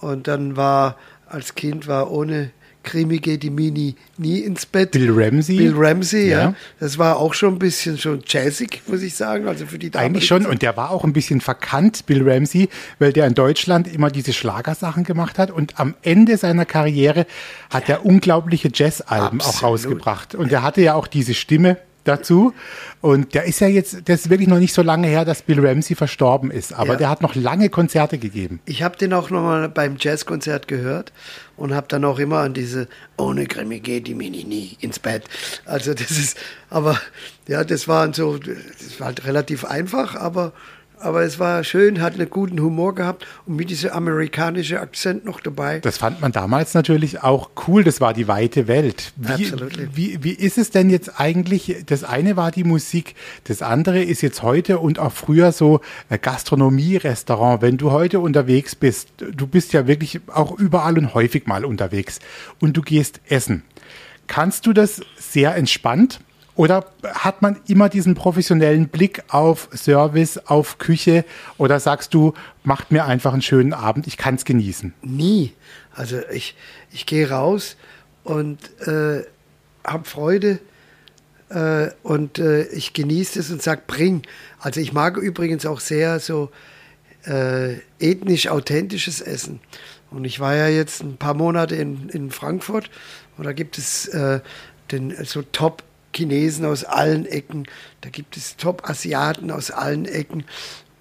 Und 0.00 0.28
dann 0.28 0.56
war 0.56 0.96
als 1.26 1.54
Kind 1.54 1.88
war 1.88 2.10
ohne 2.10 2.50
Krimi 2.86 3.18
geht 3.18 3.42
die 3.42 3.50
Mini 3.50 3.96
nie 4.16 4.38
ins 4.38 4.64
Bett. 4.64 4.92
Bill 4.92 5.10
Ramsey. 5.12 5.56
Bill 5.56 5.74
Ramsey, 5.76 6.30
ja. 6.30 6.38
ja. 6.38 6.54
Das 6.80 6.96
war 6.96 7.18
auch 7.18 7.34
schon 7.34 7.54
ein 7.54 7.58
bisschen 7.58 7.98
schon 7.98 8.22
jazzig, 8.26 8.80
muss 8.86 9.02
ich 9.02 9.14
sagen. 9.14 9.46
Also 9.46 9.66
für 9.66 9.78
die 9.78 9.92
Eigentlich 9.94 10.26
schon. 10.26 10.46
Und 10.46 10.62
der 10.62 10.76
war 10.78 10.90
auch 10.90 11.04
ein 11.04 11.12
bisschen 11.12 11.42
verkannt, 11.42 12.06
Bill 12.06 12.26
Ramsey, 12.26 12.70
weil 12.98 13.12
der 13.12 13.26
in 13.26 13.34
Deutschland 13.34 13.92
immer 13.92 14.10
diese 14.10 14.32
Schlagersachen 14.32 15.04
gemacht 15.04 15.38
hat. 15.38 15.50
Und 15.50 15.78
am 15.78 15.94
Ende 16.02 16.38
seiner 16.38 16.64
Karriere 16.64 17.26
hat 17.68 17.88
er 17.88 18.06
unglaubliche 18.06 18.70
Jazzalben 18.72 19.40
auch 19.42 19.62
rausgebracht. 19.62 20.34
Und 20.34 20.50
er 20.52 20.62
hatte 20.62 20.80
ja 20.80 20.94
auch 20.94 21.08
diese 21.08 21.34
Stimme 21.34 21.76
dazu. 22.06 22.54
Und 23.00 23.34
der 23.34 23.44
ist 23.44 23.60
ja 23.60 23.68
jetzt, 23.68 24.08
das 24.08 24.20
ist 24.20 24.30
wirklich 24.30 24.48
noch 24.48 24.58
nicht 24.58 24.72
so 24.72 24.82
lange 24.82 25.06
her, 25.06 25.24
dass 25.24 25.42
Bill 25.42 25.64
Ramsey 25.64 25.94
verstorben 25.94 26.50
ist. 26.50 26.72
Aber 26.72 26.92
ja. 26.92 26.96
der 26.96 27.10
hat 27.10 27.22
noch 27.22 27.34
lange 27.34 27.68
Konzerte 27.68 28.18
gegeben. 28.18 28.60
Ich 28.66 28.82
habe 28.82 28.96
den 28.96 29.12
auch 29.12 29.30
noch 29.30 29.42
mal 29.42 29.68
beim 29.68 29.96
Jazzkonzert 29.98 30.68
gehört 30.68 31.12
und 31.56 31.74
habe 31.74 31.86
dann 31.88 32.04
auch 32.04 32.18
immer 32.18 32.38
an 32.38 32.54
diese 32.54 32.88
ohne 33.16 33.46
Krimi 33.46 33.80
geht 33.80 34.06
die 34.06 34.14
Mini 34.14 34.44
nie 34.44 34.76
ins 34.80 34.98
Bett. 34.98 35.24
Also 35.64 35.94
das 35.94 36.10
ist, 36.10 36.38
aber 36.70 37.00
ja, 37.46 37.64
das 37.64 37.88
war 37.88 38.12
so, 38.12 38.38
das 38.38 38.98
war 38.98 39.08
halt 39.08 39.24
relativ 39.24 39.64
einfach, 39.64 40.14
aber 40.14 40.52
aber 40.98 41.22
es 41.22 41.38
war 41.38 41.62
schön, 41.64 42.00
hat 42.00 42.14
einen 42.14 42.30
guten 42.30 42.60
Humor 42.60 42.94
gehabt 42.94 43.26
und 43.46 43.56
mit 43.56 43.70
diesem 43.70 43.90
amerikanischen 43.90 44.78
Akzent 44.78 45.24
noch 45.24 45.40
dabei. 45.40 45.80
Das 45.80 45.98
fand 45.98 46.20
man 46.20 46.32
damals 46.32 46.74
natürlich 46.74 47.22
auch 47.22 47.50
cool, 47.66 47.84
das 47.84 48.00
war 48.00 48.14
die 48.14 48.28
weite 48.28 48.68
Welt. 48.68 49.12
Wie, 49.16 49.52
wie, 49.94 50.24
wie 50.24 50.32
ist 50.32 50.58
es 50.58 50.70
denn 50.70 50.90
jetzt 50.90 51.20
eigentlich, 51.20 51.76
das 51.86 52.04
eine 52.04 52.36
war 52.36 52.50
die 52.50 52.64
Musik, 52.64 53.14
das 53.44 53.62
andere 53.62 54.02
ist 54.02 54.22
jetzt 54.22 54.42
heute 54.42 54.78
und 54.78 54.98
auch 54.98 55.12
früher 55.12 55.52
so 55.52 55.80
Gastronomie, 56.22 56.96
Restaurant. 56.96 57.62
Wenn 57.62 57.76
du 57.76 57.90
heute 57.90 58.20
unterwegs 58.20 58.74
bist, 58.74 59.08
du 59.18 59.46
bist 59.46 59.72
ja 59.72 59.86
wirklich 59.86 60.20
auch 60.32 60.58
überall 60.58 60.98
und 60.98 61.14
häufig 61.14 61.46
mal 61.46 61.64
unterwegs 61.64 62.20
und 62.60 62.76
du 62.76 62.82
gehst 62.82 63.20
essen. 63.28 63.62
Kannst 64.26 64.66
du 64.66 64.72
das 64.72 65.00
sehr 65.18 65.54
entspannt 65.54 66.20
oder 66.56 66.86
hat 67.04 67.42
man 67.42 67.60
immer 67.68 67.88
diesen 67.88 68.14
professionellen 68.14 68.88
Blick 68.88 69.22
auf 69.28 69.68
Service, 69.74 70.38
auf 70.38 70.78
Küche? 70.78 71.24
Oder 71.58 71.78
sagst 71.80 72.14
du, 72.14 72.32
macht 72.64 72.90
mir 72.90 73.04
einfach 73.04 73.34
einen 73.34 73.42
schönen 73.42 73.74
Abend, 73.74 74.06
ich 74.06 74.16
kann 74.16 74.34
es 74.36 74.44
genießen? 74.44 74.94
Nie. 75.02 75.52
Also 75.94 76.18
ich, 76.32 76.56
ich 76.92 77.04
gehe 77.04 77.28
raus 77.30 77.76
und 78.24 78.58
äh, 78.86 79.24
habe 79.84 80.04
Freude 80.04 80.58
äh, 81.50 81.88
und 82.02 82.38
äh, 82.38 82.64
ich 82.68 82.94
genieße 82.94 83.38
es 83.38 83.50
und 83.50 83.62
sage, 83.62 83.82
bring. 83.86 84.22
Also 84.58 84.80
ich 84.80 84.94
mag 84.94 85.18
übrigens 85.18 85.66
auch 85.66 85.80
sehr 85.80 86.20
so 86.20 86.50
äh, 87.26 87.74
ethnisch 88.00 88.48
authentisches 88.48 89.20
Essen. 89.20 89.60
Und 90.10 90.24
ich 90.24 90.40
war 90.40 90.54
ja 90.54 90.68
jetzt 90.68 91.02
ein 91.02 91.18
paar 91.18 91.34
Monate 91.34 91.76
in, 91.76 92.08
in 92.08 92.30
Frankfurt 92.30 92.90
und 93.36 93.44
da 93.44 93.52
gibt 93.52 93.76
es 93.76 94.08
äh, 94.08 94.40
den 94.90 95.14
so 95.24 95.42
Top 95.42 95.82
Chinesen 96.16 96.64
aus 96.64 96.84
allen 96.84 97.26
Ecken, 97.26 97.66
da 98.00 98.08
gibt 98.08 98.36
es 98.36 98.56
Top-Asiaten 98.56 99.50
aus 99.50 99.70
allen 99.70 100.06
Ecken. 100.06 100.44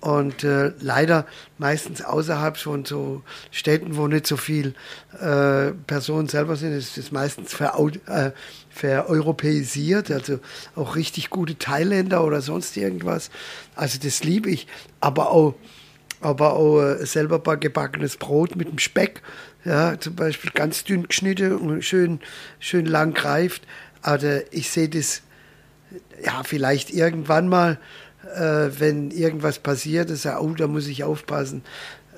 Und 0.05 0.43
äh, 0.43 0.71
leider 0.81 1.25
meistens 1.57 2.03
außerhalb 2.03 2.57
von 2.57 2.85
so 2.85 3.23
Städten, 3.49 3.97
wo 3.97 4.05
nicht 4.05 4.27
so 4.27 4.37
viel 4.37 4.75
äh, 5.19 5.71
Personen 5.87 6.27
selber 6.27 6.57
sind, 6.57 6.73
ist 6.73 6.95
es 6.99 7.11
meistens 7.11 7.55
ver 7.55 7.75
äh, 8.05 8.29
vereuropäisiert, 8.69 10.11
also 10.11 10.39
auch 10.75 10.95
richtig 10.95 11.31
gute 11.31 11.57
Thailänder 11.57 12.23
oder 12.23 12.41
sonst 12.41 12.77
irgendwas. 12.77 13.31
Also 13.75 13.97
das 13.99 14.23
liebe 14.23 14.51
ich. 14.51 14.67
Aber 14.99 15.31
auch, 15.31 15.55
aber 16.21 16.53
auch 16.53 16.83
äh, 16.83 17.03
selber 17.07 17.57
gebackenes 17.57 18.17
Brot 18.17 18.55
mit 18.55 18.69
dem 18.69 18.77
Speck, 18.77 19.23
ja, 19.63 19.99
zum 19.99 20.15
Beispiel 20.15 20.51
ganz 20.53 20.83
dünn 20.83 21.07
geschnitten 21.07 21.53
und 21.53 21.83
schön, 21.83 22.19
schön 22.59 22.85
lang 22.85 23.15
greift. 23.15 23.63
Also 24.05 24.39
ich 24.51 24.69
sehe 24.69 24.87
das 24.87 25.23
ja 26.23 26.43
vielleicht 26.43 26.91
irgendwann 26.91 27.47
mal, 27.47 27.79
äh, 28.35 28.69
wenn 28.77 29.09
irgendwas 29.09 29.57
passiert, 29.57 30.11
ist 30.11 30.25
ja, 30.25 30.39
oh, 30.39 30.53
da 30.53 30.67
muss 30.67 30.87
ich 30.87 31.03
aufpassen. 31.03 31.63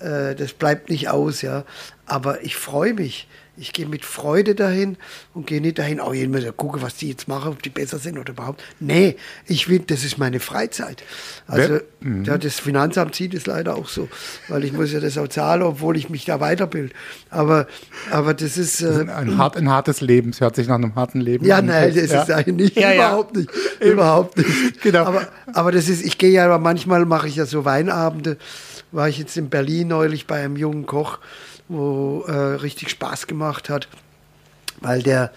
Äh, 0.01 0.35
das 0.35 0.51
bleibt 0.51 0.89
nicht 0.89 1.07
aus, 1.07 1.41
ja. 1.41 1.63
Aber 2.05 2.43
ich 2.43 2.57
freue 2.57 2.93
mich. 2.93 3.29
Ich 3.59 3.73
gehe 3.73 3.87
mit 3.87 4.05
Freude 4.05 4.53
dahin 4.53 4.97
und 5.33 5.47
gehe 5.47 5.59
nicht 5.59 5.79
dahin, 5.79 5.99
oh, 5.99 6.13
ich 6.13 6.27
muss 6.29 6.43
ja 6.43 6.51
gucken, 6.51 6.81
was 6.81 6.95
die 6.95 7.09
jetzt 7.09 7.27
machen, 7.27 7.51
ob 7.51 7.63
die 7.63 7.69
besser 7.69 7.97
sind 7.97 8.19
oder 8.19 8.31
überhaupt. 8.31 8.63
Nee, 8.79 9.15
ich 9.47 9.67
will, 9.67 9.79
das 9.79 10.03
ist 10.03 10.19
meine 10.19 10.39
Freizeit. 10.39 11.03
Also, 11.47 11.79
mhm. 11.99 12.23
ja, 12.23 12.37
das 12.37 12.59
Finanzamt 12.59 13.15
sieht 13.15 13.33
es 13.33 13.47
leider 13.47 13.75
auch 13.75 13.87
so, 13.87 14.09
weil 14.47 14.63
ich 14.63 14.73
muss 14.73 14.93
ja 14.93 14.99
das 14.99 15.17
auch 15.17 15.27
zahlen, 15.27 15.63
obwohl 15.63 15.97
ich 15.97 16.09
mich 16.09 16.25
da 16.25 16.39
weiterbilde. 16.39 16.93
Aber, 17.31 17.67
aber 18.11 18.35
das 18.35 18.57
ist. 18.57 18.81
Äh, 18.81 19.07
ein, 19.09 19.37
hart, 19.37 19.57
ein 19.57 19.69
hartes 19.69 20.01
Leben, 20.01 20.29
es 20.29 20.41
hört 20.41 20.55
sich 20.55 20.67
nach 20.67 20.75
einem 20.75 20.95
harten 20.95 21.19
Leben 21.19 21.45
ja, 21.45 21.57
an. 21.57 21.67
Ja, 21.67 21.81
nein, 21.81 21.95
das 21.95 22.11
ja. 22.11 22.21
ist 22.21 22.31
eigentlich 22.31 22.75
nicht, 22.75 22.77
ja, 22.77 22.93
überhaupt 22.93 23.35
nicht. 23.35 23.49
Überhaupt 23.79 24.37
nicht. 24.37 24.47
Genau. 24.81 25.05
Aber, 25.05 25.27
aber 25.53 25.71
das 25.71 25.89
ist, 25.89 26.05
ich 26.05 26.17
gehe 26.17 26.31
ja, 26.31 26.57
manchmal 26.57 27.05
mache 27.05 27.27
ich 27.27 27.35
ja 27.35 27.45
so 27.45 27.65
Weinabende, 27.65 28.37
war 28.91 29.09
ich 29.09 29.17
jetzt 29.17 29.35
in 29.35 29.49
Berlin 29.49 29.87
neulich 29.89 30.27
bei 30.27 30.43
einem 30.43 30.55
jungen 30.55 30.85
Koch 30.85 31.19
wo 31.69 32.23
äh, 32.27 32.33
richtig 32.33 32.89
Spaß 32.89 33.27
gemacht 33.27 33.69
hat, 33.69 33.87
weil 34.81 35.01
der, 35.01 35.31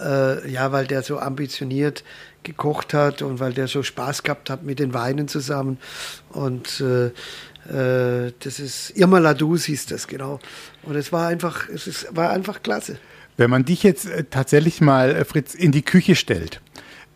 äh, 0.00 0.50
ja, 0.50 0.72
weil 0.72 0.86
der 0.86 1.02
so 1.02 1.18
ambitioniert 1.18 2.04
gekocht 2.42 2.94
hat 2.94 3.22
und 3.22 3.40
weil 3.40 3.52
der 3.52 3.68
so 3.68 3.82
Spaß 3.82 4.22
gehabt 4.22 4.50
hat 4.50 4.62
mit 4.62 4.78
den 4.78 4.94
Weinen 4.94 5.28
zusammen. 5.28 5.78
Und 6.30 6.80
äh, 6.80 7.06
äh 8.26 8.32
das 8.40 8.60
ist 8.60 8.90
Irma 8.96 9.18
Ladus 9.18 9.64
hieß 9.64 9.86
das, 9.86 10.06
genau. 10.06 10.40
Und 10.82 10.96
es 10.96 11.12
war 11.12 11.28
einfach, 11.28 11.68
es 11.68 11.86
ist, 11.86 12.16
war 12.16 12.30
einfach 12.30 12.62
klasse. 12.62 12.98
Wenn 13.36 13.50
man 13.50 13.64
dich 13.64 13.82
jetzt 13.82 14.06
äh, 14.06 14.24
tatsächlich 14.24 14.80
mal, 14.80 15.10
äh, 15.14 15.24
Fritz, 15.24 15.54
in 15.54 15.72
die 15.72 15.82
Küche 15.82 16.14
stellt, 16.14 16.60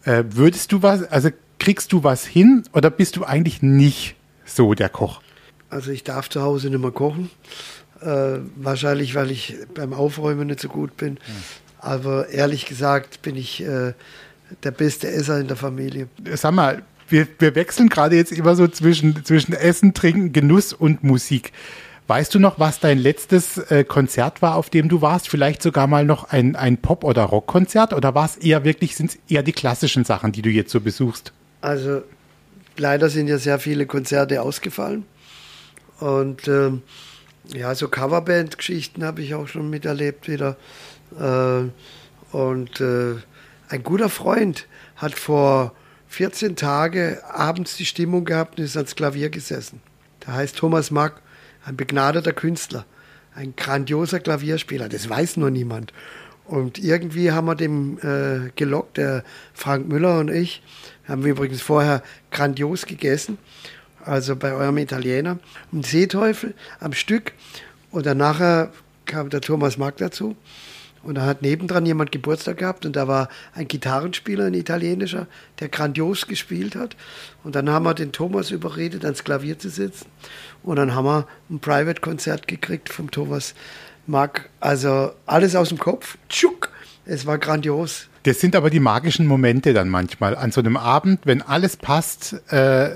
würdest 0.04 0.72
du 0.72 0.82
was, 0.82 1.04
also 1.04 1.30
kriegst 1.60 1.92
du 1.92 2.02
was 2.02 2.26
hin 2.26 2.64
oder 2.72 2.90
bist 2.90 3.14
du 3.14 3.22
eigentlich 3.22 3.62
nicht 3.62 4.16
so 4.44 4.74
der 4.74 4.88
Koch? 4.88 5.22
Also 5.70 5.92
ich 5.92 6.02
darf 6.02 6.28
zu 6.28 6.42
Hause 6.42 6.70
nicht 6.70 6.80
mehr 6.80 6.90
kochen. 6.90 7.30
Äh, 8.04 8.40
wahrscheinlich, 8.56 9.14
weil 9.14 9.30
ich 9.30 9.56
beim 9.74 9.92
Aufräumen 9.92 10.48
nicht 10.48 10.60
so 10.60 10.68
gut 10.68 10.96
bin. 10.96 11.18
Aber 11.78 12.28
ehrlich 12.28 12.66
gesagt 12.66 13.22
bin 13.22 13.36
ich 13.36 13.62
äh, 13.62 13.92
der 14.62 14.70
beste 14.70 15.08
Esser 15.08 15.38
in 15.40 15.48
der 15.48 15.56
Familie. 15.56 16.08
Sag 16.34 16.52
mal, 16.52 16.82
wir, 17.08 17.28
wir 17.38 17.54
wechseln 17.54 17.88
gerade 17.88 18.16
jetzt 18.16 18.32
immer 18.32 18.56
so 18.56 18.66
zwischen, 18.68 19.24
zwischen 19.24 19.52
Essen, 19.52 19.94
Trinken, 19.94 20.32
Genuss 20.32 20.72
und 20.72 21.04
Musik. 21.04 21.52
Weißt 22.08 22.34
du 22.34 22.40
noch, 22.40 22.58
was 22.58 22.80
dein 22.80 22.98
letztes 22.98 23.58
äh, 23.58 23.84
Konzert 23.84 24.42
war, 24.42 24.56
auf 24.56 24.70
dem 24.70 24.88
du 24.88 25.00
warst? 25.00 25.28
Vielleicht 25.28 25.62
sogar 25.62 25.86
mal 25.86 26.04
noch 26.04 26.24
ein, 26.24 26.56
ein 26.56 26.78
Pop- 26.78 27.04
oder 27.04 27.22
Rockkonzert? 27.22 27.92
Oder 27.92 28.14
war 28.14 28.24
es 28.24 28.36
eher 28.36 28.64
wirklich, 28.64 28.96
sind 28.96 29.10
es 29.10 29.18
eher 29.28 29.42
die 29.42 29.52
klassischen 29.52 30.04
Sachen, 30.04 30.32
die 30.32 30.42
du 30.42 30.50
jetzt 30.50 30.72
so 30.72 30.80
besuchst? 30.80 31.32
Also 31.60 32.02
leider 32.76 33.08
sind 33.08 33.28
ja 33.28 33.38
sehr 33.38 33.58
viele 33.58 33.86
Konzerte 33.86 34.42
ausgefallen. 34.42 35.04
Und 36.00 36.48
ähm, 36.48 36.82
ja, 37.48 37.74
so 37.74 37.88
Coverband-Geschichten 37.88 39.04
habe 39.04 39.22
ich 39.22 39.34
auch 39.34 39.48
schon 39.48 39.70
miterlebt 39.70 40.28
wieder. 40.28 40.56
Äh, 41.18 41.68
und 42.34 42.80
äh, 42.80 43.16
ein 43.68 43.82
guter 43.82 44.08
Freund 44.08 44.66
hat 44.96 45.14
vor 45.14 45.74
14 46.08 46.56
Tagen 46.56 47.18
abends 47.28 47.76
die 47.76 47.86
Stimmung 47.86 48.24
gehabt 48.24 48.58
und 48.58 48.64
ist 48.64 48.76
ans 48.76 48.94
Klavier 48.94 49.30
gesessen. 49.30 49.80
Der 50.26 50.34
heißt 50.34 50.56
Thomas 50.56 50.90
Mack, 50.90 51.22
ein 51.64 51.76
begnadeter 51.76 52.32
Künstler, 52.32 52.84
ein 53.34 53.54
grandioser 53.56 54.20
Klavierspieler. 54.20 54.88
Das 54.88 55.08
weiß 55.08 55.36
nur 55.38 55.50
niemand. 55.50 55.92
Und 56.44 56.78
irgendwie 56.78 57.32
haben 57.32 57.46
wir 57.46 57.54
dem 57.54 57.98
äh, 57.98 58.50
gelockt, 58.56 58.96
der 58.96 59.24
Frank 59.54 59.88
Müller 59.88 60.18
und 60.18 60.28
ich. 60.28 60.62
Haben 61.08 61.24
wir 61.24 61.32
übrigens 61.32 61.62
vorher 61.62 62.02
grandios 62.30 62.86
gegessen, 62.86 63.38
also 64.04 64.36
bei 64.36 64.52
eurem 64.52 64.78
Italiener. 64.78 65.38
Ein 65.72 65.82
Seeteufel 65.82 66.54
am 66.80 66.92
Stück. 66.92 67.32
Und 67.90 68.06
dann 68.06 68.18
nachher 68.18 68.72
kam 69.04 69.30
der 69.30 69.40
Thomas 69.40 69.76
Mack 69.76 69.98
dazu. 69.98 70.36
Und 71.02 71.16
da 71.16 71.26
hat 71.26 71.42
nebendran 71.42 71.84
jemand 71.84 72.12
Geburtstag 72.12 72.58
gehabt 72.58 72.86
und 72.86 72.94
da 72.94 73.08
war 73.08 73.28
ein 73.54 73.66
Gitarrenspieler, 73.66 74.44
ein 74.44 74.54
italienischer, 74.54 75.26
der 75.58 75.68
grandios 75.68 76.28
gespielt 76.28 76.76
hat. 76.76 76.96
Und 77.42 77.56
dann 77.56 77.68
haben 77.70 77.84
wir 77.84 77.94
den 77.94 78.12
Thomas 78.12 78.52
überredet, 78.52 79.04
ans 79.04 79.24
Klavier 79.24 79.58
zu 79.58 79.68
sitzen. 79.68 80.06
Und 80.62 80.76
dann 80.76 80.94
haben 80.94 81.06
wir 81.06 81.26
ein 81.50 81.58
Private-Konzert 81.58 82.46
gekriegt 82.46 82.88
vom 82.88 83.10
Thomas 83.10 83.54
Mack. 84.06 84.48
Also 84.60 85.12
alles 85.26 85.56
aus 85.56 85.70
dem 85.70 85.78
Kopf. 85.78 86.18
Tschuk! 86.28 86.70
Es 87.04 87.26
war 87.26 87.38
grandios. 87.38 88.08
Das 88.22 88.40
sind 88.40 88.54
aber 88.54 88.70
die 88.70 88.78
magischen 88.78 89.26
Momente 89.26 89.72
dann 89.72 89.88
manchmal 89.88 90.36
an 90.36 90.52
so 90.52 90.60
einem 90.60 90.76
Abend, 90.76 91.20
wenn 91.24 91.42
alles 91.42 91.76
passt. 91.76 92.40
Äh, 92.52 92.90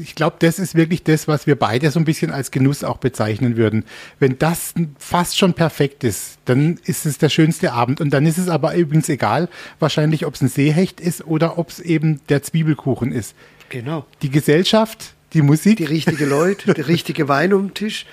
ich 0.00 0.14
glaube, 0.14 0.36
das 0.38 0.60
ist 0.60 0.76
wirklich 0.76 1.02
das, 1.02 1.26
was 1.26 1.48
wir 1.48 1.56
beide 1.56 1.90
so 1.90 1.98
ein 1.98 2.04
bisschen 2.04 2.30
als 2.30 2.52
Genuss 2.52 2.84
auch 2.84 2.98
bezeichnen 2.98 3.56
würden. 3.56 3.84
Wenn 4.20 4.38
das 4.38 4.74
fast 4.98 5.36
schon 5.36 5.54
perfekt 5.54 6.04
ist, 6.04 6.38
dann 6.44 6.78
ist 6.84 7.06
es 7.06 7.18
der 7.18 7.30
schönste 7.30 7.72
Abend. 7.72 8.00
Und 8.00 8.10
dann 8.10 8.24
ist 8.24 8.38
es 8.38 8.48
aber 8.48 8.76
übrigens 8.76 9.08
egal, 9.08 9.48
wahrscheinlich, 9.80 10.26
ob 10.26 10.34
es 10.34 10.42
ein 10.42 10.48
Seehecht 10.48 11.00
ist 11.00 11.26
oder 11.26 11.58
ob 11.58 11.70
es 11.70 11.80
eben 11.80 12.20
der 12.28 12.44
Zwiebelkuchen 12.44 13.10
ist. 13.10 13.34
Genau. 13.70 14.06
Die 14.20 14.30
Gesellschaft, 14.30 15.14
die 15.32 15.42
Musik. 15.42 15.78
Die 15.78 15.84
richtige 15.84 16.26
Leute, 16.26 16.74
der 16.74 16.86
richtige 16.88 17.28
Wein 17.28 17.52
um 17.52 17.68
den 17.68 17.74
Tisch 17.74 18.06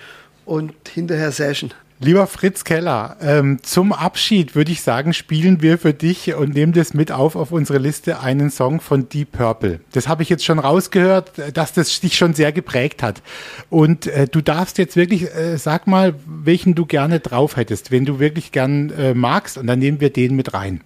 und 0.46 0.74
hinterher 0.92 1.32
Session. 1.32 1.72
Lieber 2.02 2.28
Fritz 2.28 2.64
Keller, 2.64 3.18
ähm, 3.20 3.60
zum 3.62 3.92
Abschied 3.92 4.56
würde 4.56 4.72
ich 4.72 4.82
sagen, 4.82 5.14
spielen 5.14 5.62
wir 5.62 5.78
für 5.78 5.94
dich 5.94 6.34
und 6.34 6.54
nehmen 6.54 6.72
das 6.72 6.94
mit 6.94 7.12
auf 7.12 7.36
auf 7.36 7.52
unsere 7.52 7.78
Liste 7.78 8.22
einen 8.22 8.52
Song 8.52 8.80
von 8.80 9.10
Deep 9.10 9.34
Purple. 9.34 9.82
Das 9.92 10.08
habe 10.08 10.24
ich 10.24 10.30
jetzt 10.30 10.46
schon 10.46 10.60
rausgehört, 10.60 11.34
dass 11.54 11.74
das 11.74 12.00
dich 12.00 12.16
schon 12.16 12.34
sehr 12.34 12.54
geprägt 12.54 13.04
hat. 13.04 13.22
Und 13.70 14.08
äh, 14.08 14.30
du 14.30 14.40
darfst 14.40 14.78
jetzt 14.78 14.96
wirklich, 14.96 15.24
äh, 15.36 15.58
sag 15.58 15.88
mal, 15.88 16.16
welchen 16.26 16.74
du 16.74 16.86
gerne 16.86 17.20
drauf 17.20 17.58
hättest, 17.58 17.92
wenn 17.92 18.06
du 18.06 18.18
wirklich 18.18 18.54
gern 18.54 18.92
äh, 18.92 19.14
magst 19.14 19.58
und 19.58 19.68
dann 19.68 19.80
nehmen 19.80 20.00
wir 20.00 20.10
den 20.10 20.38
mit 20.38 20.54
rein. 20.54 20.80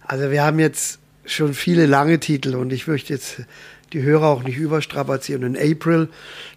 Also 0.00 0.30
wir 0.30 0.42
haben 0.42 0.58
jetzt 0.58 1.00
schon 1.26 1.52
viele 1.52 1.84
lange 1.84 2.18
Titel 2.18 2.54
und 2.54 2.72
ich 2.72 2.86
möchte 2.86 3.12
jetzt 3.12 3.42
die 3.92 4.02
Hörer 4.02 4.28
auch 4.28 4.42
nicht 4.42 4.56
überstrapazieren. 4.56 5.44
Und 5.44 5.58
April 5.58 6.08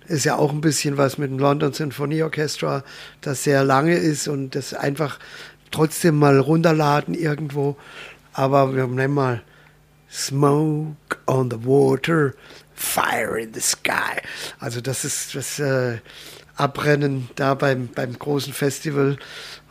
ist 0.07 0.25
ja 0.25 0.35
auch 0.35 0.51
ein 0.51 0.61
bisschen 0.61 0.97
was 0.97 1.17
mit 1.17 1.29
dem 1.29 1.39
London 1.39 1.73
Symphony 1.73 2.21
Orchestra, 2.23 2.83
das 3.21 3.43
sehr 3.43 3.63
lange 3.63 3.95
ist 3.95 4.27
und 4.27 4.55
das 4.55 4.73
einfach 4.73 5.19
trotzdem 5.71 6.17
mal 6.17 6.39
runterladen 6.39 7.13
irgendwo. 7.13 7.77
Aber 8.33 8.75
wir 8.75 8.87
nehmen 8.87 9.13
mal 9.13 9.43
Smoke 10.11 11.17
on 11.27 11.49
the 11.49 11.57
Water, 11.65 12.33
Fire 12.75 13.39
in 13.39 13.53
the 13.53 13.59
Sky. 13.59 14.21
Also 14.59 14.81
das 14.81 15.05
ist 15.05 15.35
das 15.35 15.59
äh, 15.59 15.97
Abrennen 16.55 17.29
da 17.35 17.55
beim, 17.55 17.87
beim 17.87 18.17
großen 18.17 18.53
Festival 18.53 19.17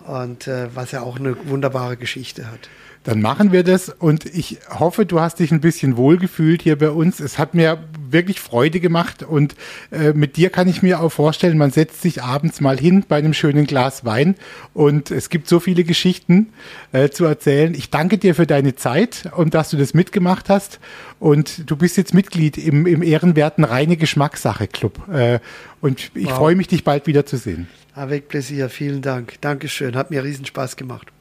und 0.06 0.46
äh, 0.46 0.68
was 0.74 0.92
ja 0.92 1.02
auch 1.02 1.18
eine 1.18 1.36
wunderbare 1.48 1.96
Geschichte 1.96 2.50
hat. 2.50 2.68
Dann 3.04 3.20
machen 3.20 3.50
wir 3.50 3.64
das 3.64 3.88
und 3.88 4.26
ich 4.26 4.58
hoffe, 4.68 5.04
du 5.04 5.18
hast 5.18 5.40
dich 5.40 5.50
ein 5.50 5.60
bisschen 5.60 5.96
wohlgefühlt 5.96 6.62
hier 6.62 6.78
bei 6.78 6.90
uns. 6.90 7.18
Es 7.18 7.36
hat 7.36 7.52
mir 7.52 7.82
wirklich 8.08 8.40
Freude 8.40 8.78
gemacht 8.78 9.24
und 9.24 9.56
äh, 9.90 10.12
mit 10.12 10.36
dir 10.36 10.50
kann 10.50 10.68
ich 10.68 10.82
mir 10.82 11.00
auch 11.00 11.08
vorstellen, 11.08 11.58
man 11.58 11.72
setzt 11.72 12.00
sich 12.00 12.22
abends 12.22 12.60
mal 12.60 12.78
hin 12.78 13.04
bei 13.08 13.16
einem 13.16 13.34
schönen 13.34 13.66
Glas 13.66 14.04
Wein 14.04 14.36
und 14.72 15.10
es 15.10 15.30
gibt 15.30 15.48
so 15.48 15.58
viele 15.58 15.82
Geschichten 15.82 16.52
äh, 16.92 17.08
zu 17.08 17.24
erzählen. 17.24 17.74
Ich 17.74 17.90
danke 17.90 18.18
dir 18.18 18.36
für 18.36 18.46
deine 18.46 18.76
Zeit 18.76 19.28
und 19.36 19.54
dass 19.54 19.70
du 19.70 19.76
das 19.76 19.94
mitgemacht 19.94 20.48
hast 20.48 20.78
und 21.18 21.68
du 21.68 21.74
bist 21.74 21.96
jetzt 21.96 22.14
Mitglied 22.14 22.56
im, 22.56 22.86
im 22.86 23.02
ehrenwerten 23.02 23.64
Reine 23.64 23.96
Geschmackssache 23.96 24.68
Club 24.68 25.08
äh, 25.12 25.40
und 25.80 26.12
ich 26.14 26.26
wow. 26.26 26.36
freue 26.36 26.54
mich, 26.54 26.68
dich 26.68 26.84
bald 26.84 27.08
wieder 27.08 27.26
zu 27.26 27.36
sehen. 27.36 27.66
Avec 27.94 28.28
plaisir, 28.28 28.70
vielen 28.70 29.02
Dank. 29.02 29.40
Dankeschön, 29.40 29.96
hat 29.96 30.10
mir 30.10 30.24
riesen 30.24 30.46
Spaß 30.46 30.76
gemacht. 30.76 31.12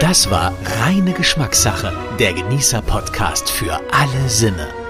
Das 0.00 0.30
war 0.30 0.54
reine 0.80 1.12
Geschmackssache, 1.12 1.92
der 2.18 2.34
Genießer-Podcast 2.34 3.50
für 3.50 3.80
alle 3.92 4.28
Sinne. 4.28 4.83